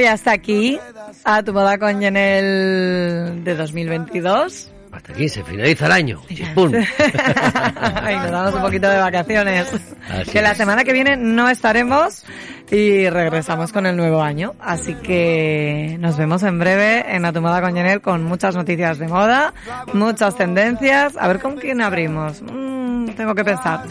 [0.01, 0.79] Ya está aquí.
[1.25, 4.73] A tu boda con Yenel de 2022.
[4.91, 6.23] Hasta aquí se finaliza el año.
[6.29, 6.75] Chispún.
[6.75, 6.79] y
[8.17, 9.69] nos damos un poquito de vacaciones.
[10.09, 10.57] Así que la es.
[10.57, 12.25] semana que viene no estaremos
[12.71, 14.55] y regresamos con el nuevo año.
[14.61, 18.99] Así que nos vemos en breve en A tu moda con Yenel con muchas noticias
[18.99, 19.53] de moda,
[19.93, 21.17] muchas tendencias.
[21.19, 22.41] A ver con quién abrimos.
[22.43, 23.83] Mm, tengo que pensar.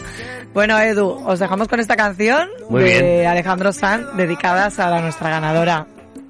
[0.52, 3.26] Bueno, Edu, os dejamos con esta canción Muy de bien.
[3.28, 5.86] Alejandro Sanz dedicadas a la nuestra ganadora.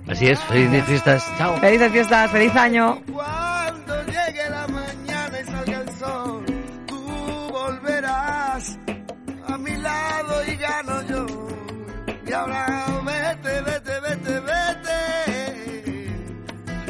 [0.08, 1.32] Así es, felices fiestas.
[1.36, 1.56] Chao.
[1.58, 3.02] Felices fiestas, feliz año.
[3.12, 6.44] Cuando llegue la mañana y salga el sol,
[6.86, 6.98] tú
[7.50, 8.78] volverás
[9.46, 11.26] a mi lado y gano yo.
[12.26, 14.98] Y ahora vete, vete, vete, vete.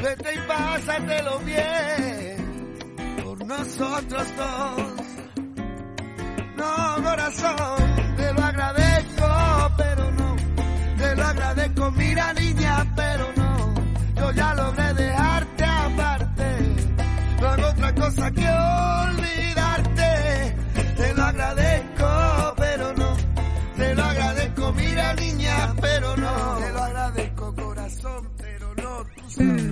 [0.03, 2.37] Vete y pásatelo bien
[3.25, 4.83] por nosotros dos.
[6.57, 8.88] No, corazón, te lo agradezco,
[11.29, 13.74] agradezco, mira niña, pero no.
[14.16, 16.47] Yo ya logré dejarte aparte.
[17.41, 18.49] No hago otra cosa que
[19.07, 20.57] olvidarte.
[20.97, 23.16] Te lo agradezco, pero no.
[23.76, 26.59] Te lo agradezco, mira niña, pero no.
[26.59, 29.05] Te lo agradezco, corazón, pero no.
[29.16, 29.59] Tú sabes.